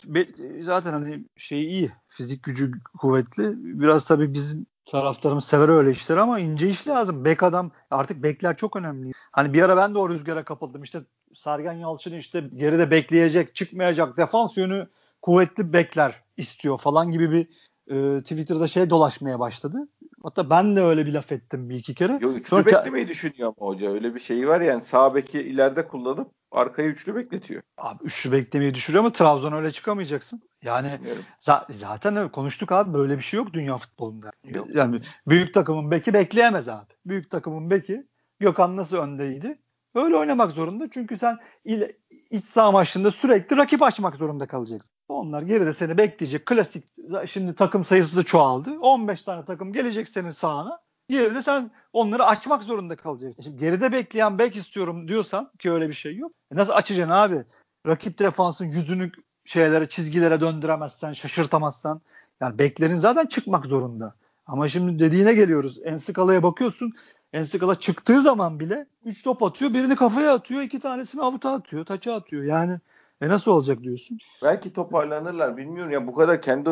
[0.59, 1.91] Zaten hani şey iyi.
[2.07, 3.53] Fizik gücü kuvvetli.
[3.81, 7.25] Biraz tabii bizim taraftarımız sever öyle işler ama ince iş lazım.
[7.25, 9.11] Bek adam artık bekler çok önemli.
[9.31, 10.83] Hani bir ara ben de o rüzgara kapıldım.
[10.83, 11.01] İşte
[11.35, 14.87] Sergen Yalçın işte geride bekleyecek, çıkmayacak, defans yönü
[15.21, 17.47] kuvvetli bekler istiyor falan gibi bir
[17.87, 19.77] e, Twitter'da şey dolaşmaya başladı.
[20.23, 22.19] Hatta ben de öyle bir laf ettim bir iki kere.
[22.21, 22.65] Yo, üçlü Sonra...
[22.65, 23.91] beklemeyi düşünüyor ama hoca.
[23.91, 27.61] Öyle bir şey var yani sağ beki ileride kullanıp arkaya üçlü bekletiyor.
[27.77, 30.41] Abi üçlü beklemeyi düşürüyor ama Trabzon öyle çıkamayacaksın.
[30.61, 30.99] Yani
[31.41, 34.31] za- zaten konuştuk abi böyle bir şey yok dünya futbolunda.
[34.45, 34.67] Yok.
[34.75, 36.93] Yani büyük takımın beki bekleyemez abi.
[37.05, 38.07] Büyük takımın beki
[38.39, 39.59] Gökhan nasıl öndeydi?
[39.95, 40.89] Öyle oynamak zorunda.
[40.91, 41.83] Çünkü sen il,
[42.29, 44.95] iç saha maçında sürekli rakip açmak zorunda kalacaksın.
[45.07, 46.45] Onlar geride seni bekleyecek.
[46.45, 46.83] Klasik
[47.25, 48.79] şimdi takım sayısı da çoğaldı.
[48.79, 50.79] 15 tane takım gelecek senin sahana.
[51.09, 53.41] Geride sen onları açmak zorunda kalacaksın.
[53.41, 56.31] Şimdi geride bekleyen bek istiyorum diyorsan ki öyle bir şey yok.
[56.51, 57.43] E nasıl açacaksın abi?
[57.87, 59.11] Rakip defansın yüzünü
[59.45, 62.01] şeylere, çizgilere döndüremezsen, şaşırtamazsan
[62.41, 64.15] yani beklerin zaten çıkmak zorunda.
[64.45, 65.79] Ama şimdi dediğine geliyoruz.
[65.83, 66.93] Ensikala'ya bakıyorsun.
[67.33, 69.73] Ensikala çıktığı zaman bile 3 top atıyor.
[69.73, 70.61] Birini kafaya atıyor.
[70.61, 71.85] iki tanesini avuta atıyor.
[71.85, 72.43] Taça atıyor.
[72.43, 72.79] Yani
[73.21, 74.17] e nasıl olacak diyorsun?
[74.43, 76.69] Belki toparlanırlar bilmiyorum ya bu kadar kendi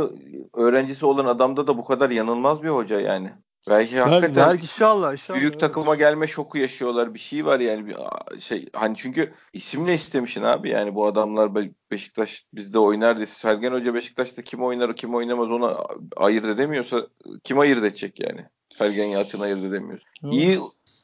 [0.54, 3.32] öğrencisi olan adamda da bu kadar yanılmaz bir hoca yani.
[3.70, 5.62] Belki hakikaten belki inşallah, inşallah büyük evet.
[5.62, 7.14] takıma gelme şoku yaşıyorlar.
[7.14, 7.96] Bir şey var yani bir
[8.40, 11.52] şey hani çünkü isimle istemişsin abi yani bu adamlar
[11.92, 13.26] Beşiktaş bizde oynar diye.
[13.26, 15.78] Sergen Hoca Beşiktaş'ta kim oynar kim oynamaz ona
[16.18, 17.08] ayırt edemiyorsa
[17.44, 18.46] kim ayırt edecek yani?
[18.70, 20.04] Sergen Yalçın ayırt edemiyoruz.
[20.22, 20.32] Hmm.
[20.32, 20.60] İyi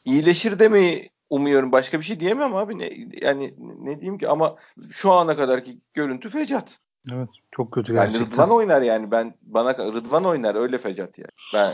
[0.06, 1.72] iyileşir demeyi umuyorum.
[1.72, 2.80] Başka bir şey diyemem abi.
[2.80, 2.90] Ne,
[3.22, 4.56] yani ne diyeyim ki ama
[4.92, 6.80] şu ana kadarki görüntü fecat.
[7.14, 8.20] Evet çok kötü gerçekten.
[8.20, 11.30] Yani Rıdvan oynar yani ben bana Rıdvan oynar öyle fecat yani.
[11.54, 11.74] Ben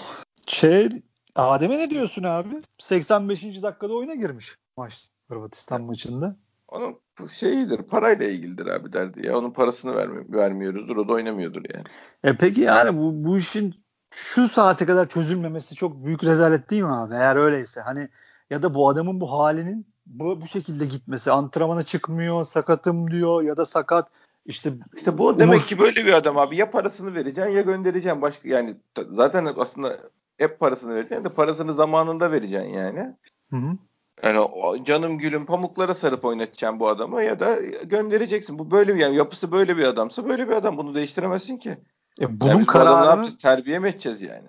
[0.54, 0.90] şey
[1.36, 2.62] Adem'e ne diyorsun abi?
[2.78, 3.44] 85.
[3.44, 5.90] dakikada oyuna girmiş maç Hırvatistan evet.
[5.90, 6.36] maçında.
[6.68, 7.00] Onun
[7.30, 9.38] şeyidir, parayla ilgilidir abi derdi ya.
[9.38, 11.86] Onun parasını vermi vermiyoruzdur, o da oynamıyordur yani.
[12.24, 13.76] E peki yani bu, bu işin
[14.12, 17.14] şu saate kadar çözülmemesi çok büyük rezalet değil mi abi?
[17.14, 18.10] Eğer öyleyse hani
[18.50, 23.58] ya da bu adamın bu halinin bu, bu şekilde gitmesi antrenmana çıkmıyor sakatım diyor ya
[23.58, 24.10] da sakat
[24.46, 25.68] işte işte bu demek umur...
[25.68, 28.76] ki böyle bir adam abi ya parasını vereceksin ya göndereceksin başka yani
[29.12, 30.00] zaten aslında
[30.38, 33.16] hep parasını vereceksin de parasını zamanında vereceksin yani.
[33.50, 33.78] Hı hı.
[34.24, 34.48] Yani
[34.86, 38.60] canım gülüm pamuklara sarıp oynatacaksın bu adamı ya da göndereceksin.
[38.60, 41.78] Bu böyle bir yani yapısı böyle bir adamsa böyle bir adam bunu değiştiremezsin ki.
[42.22, 43.38] E bunun yani kararını ne yapacağız?
[43.38, 44.48] Terbiye mi edeceğiz yani?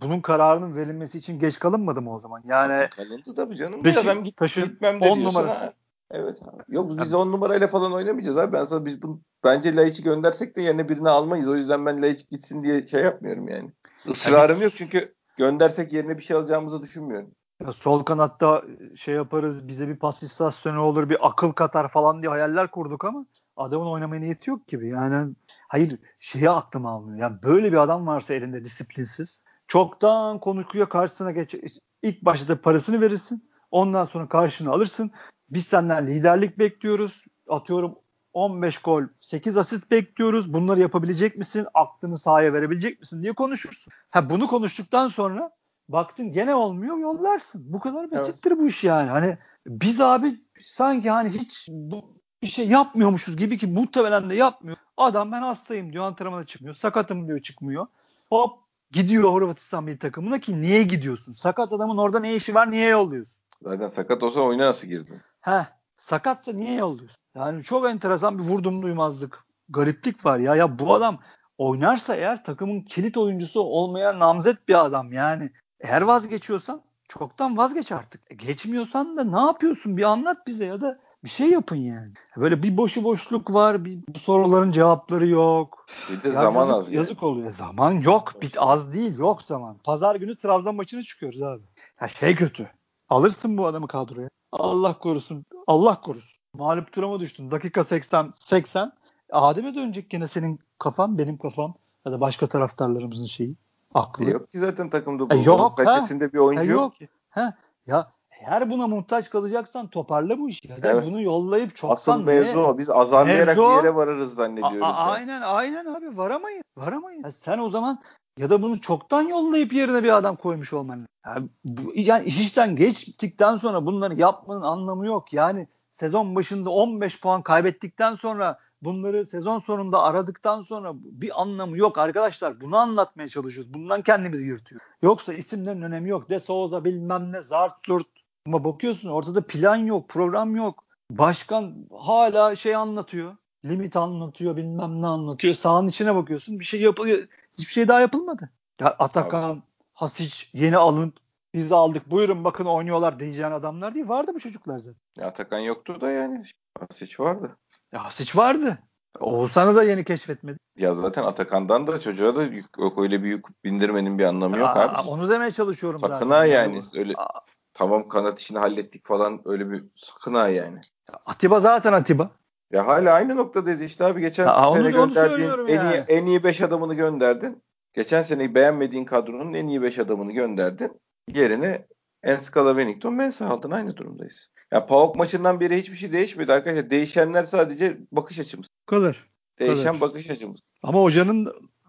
[0.00, 2.42] bunun kararının verilmesi için geç kalınmadı mı o zaman?
[2.44, 3.84] Yani kalındı tabii canım.
[3.84, 5.64] Beşi, ben git, taşın gitmem de 10 numarası.
[5.64, 5.72] Ha.
[6.10, 6.62] Evet abi.
[6.68, 8.52] Yok biz 10 numarayla falan oynamayacağız abi.
[8.52, 11.48] Ben sana biz bunu bence Laiç'i göndersek de yerine birini almayız.
[11.48, 13.70] O yüzden ben Laiç gitsin diye şey yapmıyorum yani.
[14.06, 17.30] Israrım yani yok çünkü göndersek yerine bir şey alacağımızı düşünmüyorum.
[17.60, 18.62] Ya sol kanatta
[18.96, 23.26] şey yaparız bize bir pas istasyonu olur bir akıl katar falan diye hayaller kurduk ama
[23.56, 24.88] adamın oynamaya niyeti yok gibi.
[24.88, 25.34] Yani
[25.68, 27.18] hayır şeyi aklım almıyor.
[27.18, 31.54] Yani böyle bir adam varsa elinde disiplinsiz çoktan konukluya karşısına geç
[32.02, 33.50] ilk başta parasını verirsin.
[33.70, 35.10] Ondan sonra karşını alırsın.
[35.50, 37.24] Biz senden liderlik bekliyoruz.
[37.48, 37.94] Atıyorum
[38.34, 40.52] 15 gol, 8 asist bekliyoruz.
[40.54, 41.66] Bunları yapabilecek misin?
[41.74, 43.92] Aklını sahaya verebilecek misin diye konuşursun.
[44.10, 45.50] Ha bunu konuştuktan sonra
[45.88, 47.72] baktın gene olmuyor yollarsın.
[47.72, 48.60] Bu kadar basittir evet.
[48.60, 49.10] bu iş yani.
[49.10, 52.04] Hani biz abi sanki hani hiç bu
[52.42, 54.76] bir şey yapmıyormuşuz gibi ki muhtemelen de yapmıyor.
[54.96, 56.74] Adam ben hastayım diyor antrenmana çıkmıyor.
[56.74, 57.86] Sakatım diyor çıkmıyor.
[58.28, 58.58] Hop
[58.90, 61.32] gidiyor Hırvatistan bir takımına ki niye gidiyorsun?
[61.32, 63.42] Sakat adamın orada ne işi var niye yolluyorsun?
[63.62, 65.20] Zaten sakat olsa oyuna nasıl girdin?
[65.40, 65.66] He
[65.96, 67.23] sakatsa niye yolluyorsun?
[67.34, 69.44] Yani çok enteresan bir vurdum duymazlık.
[69.68, 70.54] Gariplik var ya.
[70.54, 71.18] Ya bu adam
[71.58, 75.50] oynarsa eğer takımın kilit oyuncusu olmaya namzet bir adam yani.
[75.80, 78.20] Eğer vazgeçiyorsan çoktan vazgeç artık.
[78.30, 82.12] E geçmiyorsan da ne yapıyorsun bir anlat bize ya da bir şey yapın yani.
[82.36, 83.84] Böyle bir boşu boşluk var.
[83.84, 85.86] Bir, bu soruların cevapları yok.
[86.10, 86.86] Bir de ya zaman yazık, az.
[86.86, 86.96] Yani.
[86.96, 87.50] Yazık oluyor.
[87.50, 88.32] Zaman yok.
[88.42, 89.18] Bir, az değil.
[89.18, 89.78] Yok zaman.
[89.84, 91.62] Pazar günü Trabzon maçına çıkıyoruz abi.
[92.00, 92.70] Ya şey kötü.
[93.08, 94.28] Alırsın bu adamı kadroya.
[94.52, 95.44] Allah korusun.
[95.66, 96.33] Allah korusun.
[96.54, 97.50] Mağlup duruma düştün.
[97.50, 98.32] Dakika 80.
[98.34, 98.92] 80.
[99.32, 101.74] Adem'e dönecek gene senin kafan, benim kafam
[102.06, 103.54] ya da başka taraftarlarımızın şeyi.
[103.94, 104.24] Aklı.
[104.24, 105.34] E yok ki zaten takımda bu.
[105.34, 105.76] E yok.
[105.76, 106.80] Kalitesinde bir oyuncu e yok.
[106.80, 107.08] yok ki.
[107.30, 107.54] Ha.
[107.86, 110.60] Ya eğer buna muhtaç kalacaksan toparla bu işi.
[110.82, 111.06] Evet.
[111.06, 112.78] bunu yollayıp çoktan Asıl mevzu o.
[112.78, 114.82] Biz azarlayarak mevzu, bir yere varırız zannediyoruz.
[114.82, 116.62] A- a- aynen aynen abi varamayız.
[116.76, 117.24] Varamayız.
[117.24, 117.98] Ya sen o zaman
[118.38, 121.06] ya da bunu çoktan yollayıp yerine bir adam koymuş olman.
[121.26, 125.32] Yani, bu, yani iş işten geçtikten sonra bunları yapmanın anlamı yok.
[125.32, 131.98] Yani sezon başında 15 puan kaybettikten sonra bunları sezon sonunda aradıktan sonra bir anlamı yok
[131.98, 132.60] arkadaşlar.
[132.60, 133.74] Bunu anlatmaya çalışıyoruz.
[133.74, 134.86] Bundan kendimizi yırtıyoruz.
[135.02, 136.30] Yoksa isimlerin önemi yok.
[136.30, 138.06] De Souza bilmem ne Zart Zurt
[138.46, 140.84] ama bakıyorsun ortada plan yok, program yok.
[141.10, 143.36] Başkan hala şey anlatıyor.
[143.64, 145.54] Limit anlatıyor, bilmem ne anlatıyor.
[145.54, 146.60] Sağın içine bakıyorsun.
[146.60, 147.28] Bir şey yapılıyor.
[147.58, 148.50] Hiçbir şey daha yapılmadı.
[148.80, 149.62] Ya Atakan.
[149.94, 151.12] Hasic yeni alın.
[151.54, 152.10] Biz aldık.
[152.10, 154.08] Buyurun bakın oynuyorlar diyeceğin adamlar değil.
[154.08, 155.00] Vardı bu çocuklar zaten.
[155.16, 156.44] Ya Atakan yoktu da yani.
[156.80, 157.56] Hasic vardı.
[157.92, 158.78] Ya Hasic vardı.
[159.20, 160.58] Oğuzhan'ı da yeni keşfetmedi.
[160.78, 164.68] Ya zaten Atakan'dan da çocuğa da yük, yok öyle bir yük bindirmenin bir anlamı yok
[164.68, 165.08] Aa, abi.
[165.08, 166.26] Onu demeye çalışıyorum Sakın zaten.
[166.26, 166.80] Sakın ha yani.
[166.96, 167.40] Öyle Aa
[167.74, 170.78] tamam kanat işini hallettik falan öyle bir sakın ha yani.
[171.26, 172.30] Atiba zaten Atiba.
[172.70, 174.20] Ya hala aynı noktadayız işte abi.
[174.20, 175.94] Geçen ya sene gönderdiğin en yani.
[175.94, 177.62] iyi en iyi 5 adamını gönderdin.
[177.94, 181.00] Geçen sene beğenmediğin kadronun en iyi 5 adamını gönderdin.
[181.28, 181.86] Yerine
[182.22, 183.70] Enskala Wellington Mensah aldın.
[183.70, 184.50] Aynı durumdayız.
[184.72, 186.90] Ya PAOK maçından beri hiçbir şey değişmedi arkadaşlar.
[186.90, 188.66] Değişenler sadece bakış açımız.
[188.86, 189.30] Kadar.
[189.58, 190.00] Değişen kadar.
[190.00, 190.60] bakış açımız.
[190.82, 191.46] Ama hocanın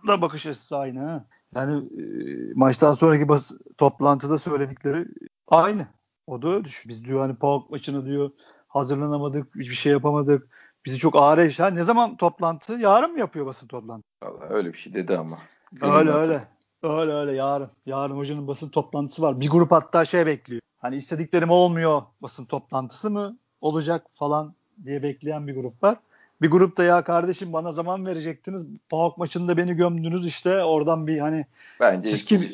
[0.07, 1.25] da bakış açısı aynı ha.
[1.55, 2.03] Yani e,
[2.55, 5.05] maçtan sonraki bas toplantıda söyledikleri
[5.47, 5.87] Aynı.
[6.27, 6.89] O da öyle düşün.
[6.89, 8.31] Biz diyor hani PAOK maçına diyor
[8.67, 10.47] hazırlanamadık, hiçbir şey yapamadık.
[10.85, 11.59] Bizi çok ağır eş.
[11.59, 12.73] Ha, ne zaman toplantı?
[12.73, 14.03] Yarın mı yapıyor basın toplantı?
[14.23, 15.39] Vallahi öyle bir şey dedi ama.
[15.81, 16.47] öyle öyle.
[16.83, 17.69] Öyle öyle yarın.
[17.85, 19.41] Yarın hocanın basın toplantısı var.
[19.41, 20.61] Bir grup hatta şey bekliyor.
[20.77, 24.53] Hani istediklerim olmuyor basın toplantısı mı olacak falan
[24.85, 25.97] diye bekleyen bir grup var.
[26.41, 28.65] Bir grupta ya kardeşim bana zaman verecektiniz.
[28.89, 31.45] PAOK maçında beni gömdünüz işte oradan bir hani
[31.79, 32.45] Bence kim.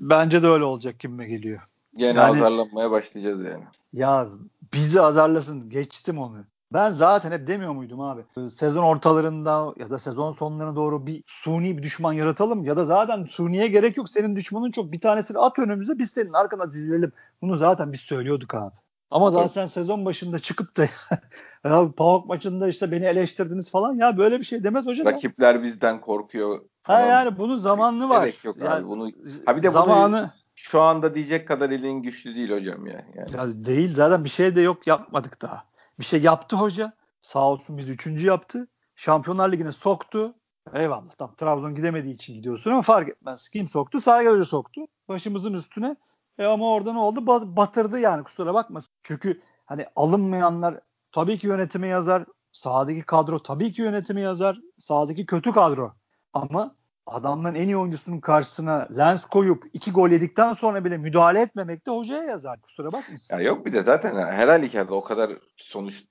[0.00, 1.60] Bence de öyle olacak kimime geliyor.
[1.96, 3.64] Gene yani, azarlanmaya başlayacağız yani.
[3.92, 4.28] Ya
[4.72, 6.44] bizi azarlasın geçtim onu.
[6.72, 8.22] Ben zaten hep demiyor muydum abi?
[8.50, 13.24] Sezon ortalarında ya da sezon sonlarına doğru bir suni bir düşman yaratalım ya da zaten
[13.24, 14.08] suniye gerek yok.
[14.08, 17.12] Senin düşmanın çok bir tanesini at önümüze biz senin arkana dizilelim.
[17.42, 18.74] Bunu zaten biz söylüyorduk abi.
[19.10, 20.82] Ama daha sen sezon başında çıkıp da
[21.64, 25.06] ya PAOK maçında işte beni eleştirdiniz falan ya böyle bir şey demez hocam.
[25.06, 26.60] Rakipler bizden korkuyor.
[26.82, 27.00] Falan.
[27.00, 28.20] Ha yani bunun zamanlı var.
[28.20, 29.10] Gerek yok yani, abi bunu.
[29.46, 33.04] Ha bir de zamanı bunu şu anda diyecek kadar elin güçlü değil hocam ya.
[33.14, 33.36] Yani.
[33.36, 35.64] Ya değil zaten bir şey de yok yapmadık daha.
[35.98, 36.92] Bir şey yaptı hoca.
[37.20, 38.68] Sağ olsun biz üçüncü yaptı.
[38.96, 40.34] Şampiyonlar Ligi'ne soktu.
[40.74, 43.48] Eyvallah tamam Trabzon gidemediği için gidiyorsun ama fark etmez.
[43.48, 44.00] Kim soktu?
[44.00, 44.80] Sergen Hoca soktu.
[45.08, 45.96] Başımızın üstüne.
[46.38, 47.26] E ama orada ne oldu?
[47.56, 48.94] Batırdı yani kusura bakmasın.
[49.02, 50.80] Çünkü hani alınmayanlar
[51.12, 52.24] tabii ki yönetime yazar.
[52.52, 54.58] Sahadaki kadro tabii ki yönetime yazar.
[54.78, 55.92] Sahadaki kötü kadro.
[56.32, 56.76] Ama
[57.08, 61.90] adamların en iyi oyuncusunun karşısına lens koyup iki gol yedikten sonra bile müdahale etmemek de
[61.90, 62.60] hocaya yazar.
[62.60, 63.36] Kusura bakmasın.
[63.36, 66.04] Ya yok bir de zaten her halükarda o kadar sonuç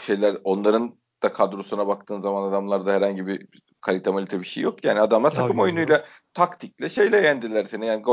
[0.00, 3.46] şeyler onların da kadrosuna baktığın zaman adamlarda herhangi bir
[3.80, 4.84] kalite malite bir şey yok.
[4.84, 6.04] Yani adamlar Tabii takım oyunuyla, yok.
[6.34, 7.86] taktikle şeyle yendiler seni.
[7.86, 8.06] Yani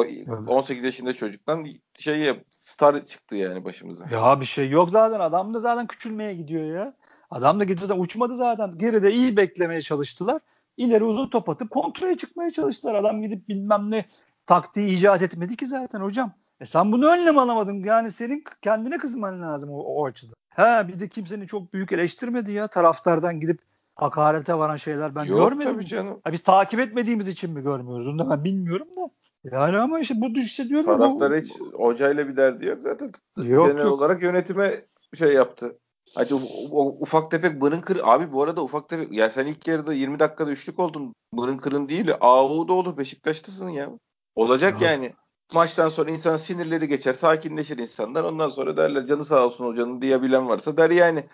[0.47, 4.05] 18 yaşında çocuktan şey star çıktı yani başımıza.
[4.11, 5.19] Ya bir şey yok zaten.
[5.19, 6.93] Adam da zaten küçülmeye gidiyor ya.
[7.31, 8.77] Adam da gidiyor uçmadı zaten.
[8.77, 10.41] Geride iyi beklemeye çalıştılar.
[10.77, 12.95] İleri uzun top atıp kontrole çıkmaya çalıştılar.
[12.95, 14.05] Adam gidip bilmem ne
[14.45, 16.33] taktiği icat etmedi ki zaten hocam.
[16.59, 17.83] E sen bunu önlem alamadın.
[17.83, 20.33] Yani senin kendine kızman lazım o, o açıda.
[20.49, 23.59] Ha bir de kimsenin çok büyük eleştirmedi ya taraftardan gidip
[23.95, 25.73] hakarete varan şeyler ben Yok, görmedim.
[25.73, 26.21] Tabii canım.
[26.23, 28.07] Ha, biz takip etmediğimiz için mi görmüyoruz?
[28.07, 29.09] Onu da ben bilmiyorum da.
[29.43, 30.85] Yani ama işte bu düşse diyorum.
[30.85, 33.11] Taraftar hiç hocayla bir derdi yok zaten.
[33.43, 33.93] Yok, Genel yok.
[33.93, 34.71] olarak yönetime
[35.13, 35.77] şey yaptı.
[36.15, 36.33] Hadi
[36.99, 37.99] ufak tefek bırın kır.
[38.03, 39.11] Abi bu arada ufak tefek.
[39.11, 41.13] Ya sen ilk yarıda 20 dakikada üçlük oldun.
[41.33, 42.11] Bırın kırın değil.
[42.21, 42.97] AU'da olur.
[42.97, 43.89] Beşiktaş'tasın ya.
[44.35, 44.91] Olacak ya.
[44.91, 45.13] yani.
[45.53, 47.13] Maçtan sonra insan sinirleri geçer.
[47.13, 48.23] Sakinleşir insanlar.
[48.23, 51.25] Ondan sonra derler canı sağ olsun hocanın diyebilen varsa der yani.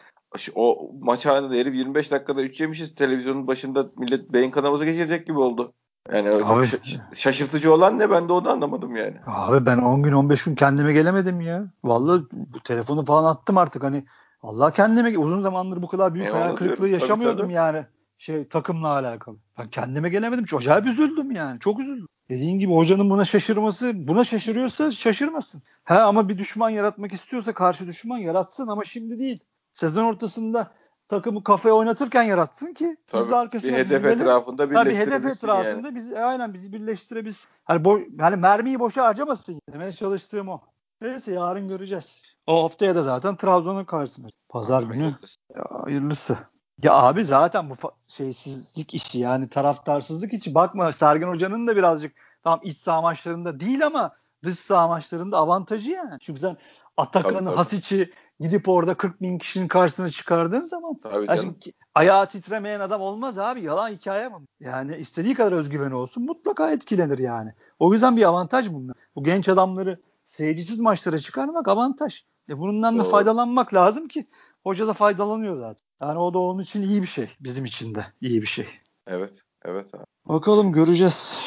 [0.55, 2.95] O maç halinde herif 25 dakikada 3 yemişiz.
[2.95, 5.73] Televizyonun başında millet beyin kanaması geçirecek gibi oldu.
[6.13, 6.67] Yani Abi,
[7.15, 9.15] şaşırtıcı olan ne ben de onu anlamadım yani.
[9.27, 11.67] Abi ben 10 gün 15 gün kendime gelemedim ya.
[11.83, 14.03] Vallahi bu telefonu falan attım artık hani
[14.41, 17.53] Allah kendime uzun zamandır bu kadar büyük hayal kırıklığı yaşamıyordum tabii, tabii.
[17.53, 17.85] yani
[18.17, 19.37] şey takımla alakalı.
[19.57, 20.45] Ben kendime gelemedim.
[20.45, 21.59] Çok acayip üzüldüm yani.
[21.59, 22.07] Çok üzüldüm.
[22.29, 25.63] Dediğin gibi hocanın buna şaşırması, buna şaşırıyorsa şaşırmasın.
[25.83, 29.39] Ha ama bir düşman yaratmak istiyorsa karşı düşman yaratsın ama şimdi değil.
[29.71, 30.71] Sezon ortasında
[31.09, 34.21] takımı kafaya oynatırken yaratsın ki Tabii, biz de arkasına bir hedef dizilelim.
[34.21, 35.05] etrafında birleştirebilsin.
[35.05, 35.95] Tabii hedef etrafında yani.
[35.95, 37.49] biz aynen bizi birleştirebilsin.
[37.63, 39.59] Hani, bo hani mermiyi boşa harcamasın.
[39.73, 40.61] Demeye çalıştığım o.
[41.01, 42.21] Neyse yarın göreceğiz.
[42.47, 44.27] O haftaya da zaten Trabzon'un karşısında.
[44.49, 45.03] Pazar günü.
[45.03, 45.37] Hayırlısı.
[45.55, 46.37] Ya, hayırlısı.
[46.83, 47.75] Ya abi zaten bu
[48.07, 53.85] şeysizlik işi yani taraftarsızlık içi bakma Sergen Hoca'nın da birazcık tam iç saha maçlarında değil
[53.85, 54.11] ama
[54.43, 56.17] dış saha maçlarında avantajı yani.
[56.21, 56.57] Çünkü sen
[56.97, 63.01] Atakan'ı, Hasic'i gidip orada 40 bin kişinin karşısına çıkardığın zaman tabii şimdi, ayağı titremeyen adam
[63.01, 63.61] olmaz abi.
[63.61, 64.35] Yalan hikaye mi?
[64.59, 67.53] Yani istediği kadar özgüveni olsun mutlaka etkilenir yani.
[67.79, 68.95] O yüzden bir avantaj bunlar.
[69.15, 72.23] Bu genç adamları seyircisiz maçlara çıkarmak avantaj.
[72.49, 74.27] E bundan da faydalanmak lazım ki
[74.63, 75.83] hoca da faydalanıyor zaten.
[76.01, 77.29] Yani o da onun için iyi bir şey.
[77.39, 78.65] Bizim için de iyi bir şey.
[79.07, 79.41] Evet.
[79.65, 80.03] Evet abi.
[80.25, 81.39] Bakalım göreceğiz.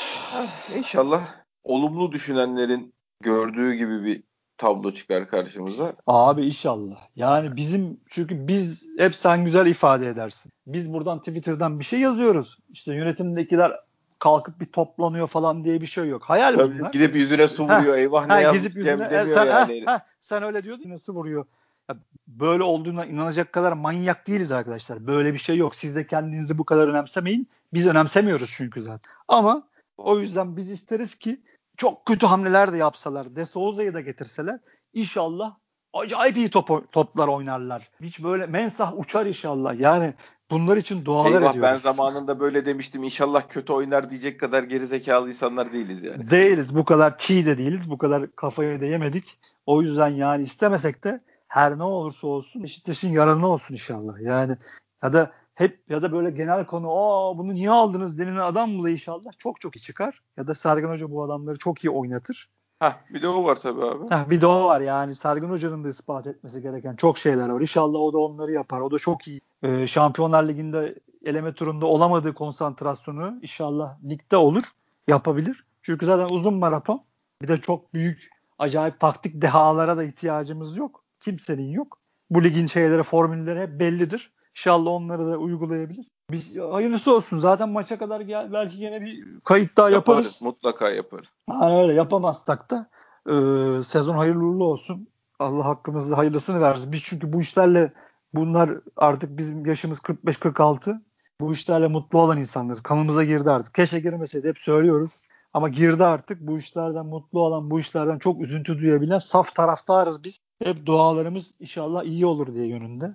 [0.77, 1.21] İnşallah
[1.65, 4.23] olumlu düşünenlerin gördüğü gibi bir
[4.59, 5.93] tablo çıkar karşımıza.
[6.07, 6.97] Abi inşallah.
[7.17, 10.53] Yani bizim çünkü biz hep sen güzel ifade edersin.
[10.67, 12.59] Biz buradan Twitter'dan bir şey yazıyoruz.
[12.71, 13.73] İşte yönetimdekiler
[14.19, 16.23] kalkıp bir toplanıyor falan diye bir şey yok.
[16.23, 16.93] Hayal Tabii, bunlar.
[16.93, 17.95] Gidip yüzüne su vuruyor.
[17.95, 19.81] Heh, Eyvah ne gidip yüzüne, e, sen, yani.
[19.81, 19.99] Heh, heh,
[20.31, 21.45] sen öyle diyordun su vuruyor.
[21.89, 25.07] Ya, böyle olduğuna inanacak kadar manyak değiliz arkadaşlar.
[25.07, 25.77] Böyle bir şey yok.
[25.77, 27.49] Siz de kendinizi bu kadar önemsemeyin.
[27.73, 29.13] Biz önemsemiyoruz çünkü zaten.
[29.29, 31.41] Ama o yüzden biz isteriz ki
[31.77, 34.61] çok kötü hamleler de yapsalar, De Souza'yı da getirseler
[34.93, 35.57] inşallah
[35.93, 37.91] acayip iyi top, toplar oynarlar.
[38.01, 39.81] Hiç böyle mensah uçar inşallah.
[39.81, 40.15] Yani
[40.51, 41.63] bunlar için dualar Eyvah, ediyoruz.
[41.63, 43.03] Ben zamanında böyle demiştim.
[43.03, 46.31] İnşallah kötü oynar diyecek kadar gerizekalı insanlar değiliz yani.
[46.31, 46.77] Değiliz.
[46.77, 47.91] Bu kadar çiğ de değiliz.
[47.91, 49.39] Bu kadar kafaya da yemedik.
[49.67, 54.21] O yüzden yani istemesek de her ne olursa olsun Beşiktaş'ın yararına olsun inşallah.
[54.21, 54.57] Yani
[55.03, 58.91] ya da hep ya da böyle genel konu aa bunu niye aldınız denilen adam mı
[58.91, 60.23] inşallah çok çok iyi çıkar.
[60.37, 62.49] Ya da Sergen Hoca bu adamları çok iyi oynatır.
[62.81, 64.09] Ha bir de o var tabii abi.
[64.09, 67.61] Ha bir de o var yani Sergen Hoca'nın da ispat etmesi gereken çok şeyler var.
[67.61, 68.81] İnşallah o da onları yapar.
[68.81, 69.41] O da çok iyi.
[69.63, 74.63] Ee, Şampiyonlar Ligi'nde eleme turunda olamadığı konsantrasyonu inşallah ligde olur.
[75.09, 75.65] Yapabilir.
[75.83, 77.03] Çünkü zaten uzun maraton.
[77.43, 81.05] Bir de çok büyük acayip taktik dehalara da ihtiyacımız yok.
[81.21, 81.99] Kimsenin yok.
[82.31, 84.33] Bu ligin şeyleri, formülleri hep bellidir.
[84.57, 86.07] İnşallah onları da uygulayabilir.
[86.33, 87.39] Biz hayırlısı olsun.
[87.39, 90.27] Zaten maça kadar gel, belki yine bir kayıt daha yaparız.
[90.27, 90.43] yaparız.
[90.43, 91.29] Mutlaka yaparız.
[91.51, 92.91] Ha öyle yapamazsak da
[93.27, 93.35] e,
[93.83, 95.09] sezon hayırlı uğurlu olsun.
[95.39, 96.93] Allah hakkımızda hayırlısını versin.
[96.93, 97.93] Biz çünkü bu işlerle
[98.35, 101.01] bunlar artık bizim yaşımız 45-46.
[101.41, 102.83] Bu işlerle mutlu olan insanlarız.
[102.83, 103.75] Kanımıza girdi artık.
[103.75, 105.21] Keşke girmeseydi hep söylüyoruz.
[105.55, 106.41] Ama girdi artık.
[106.41, 110.39] Bu işlerden mutlu olan, bu işlerden çok üzüntü duyabilen saf taraftarız biz.
[110.65, 113.15] Hep dualarımız inşallah iyi olur diye yönünde.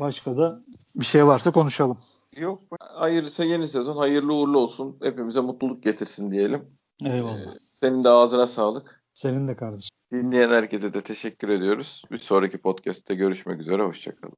[0.00, 0.60] Başka da
[0.96, 1.98] bir şey varsa konuşalım.
[2.36, 2.62] Yok.
[2.80, 4.98] Hayırlısı yeni sezon hayırlı uğurlu olsun.
[5.02, 6.78] Hepimize mutluluk getirsin diyelim.
[7.04, 7.54] Eyvallah.
[7.54, 9.04] Ee, senin de ağzına sağlık.
[9.14, 9.96] Senin de kardeşim.
[10.12, 12.02] Dinleyen herkese de teşekkür ediyoruz.
[12.10, 13.82] Bir sonraki podcast'te görüşmek üzere.
[13.82, 14.36] Hoşçakalın.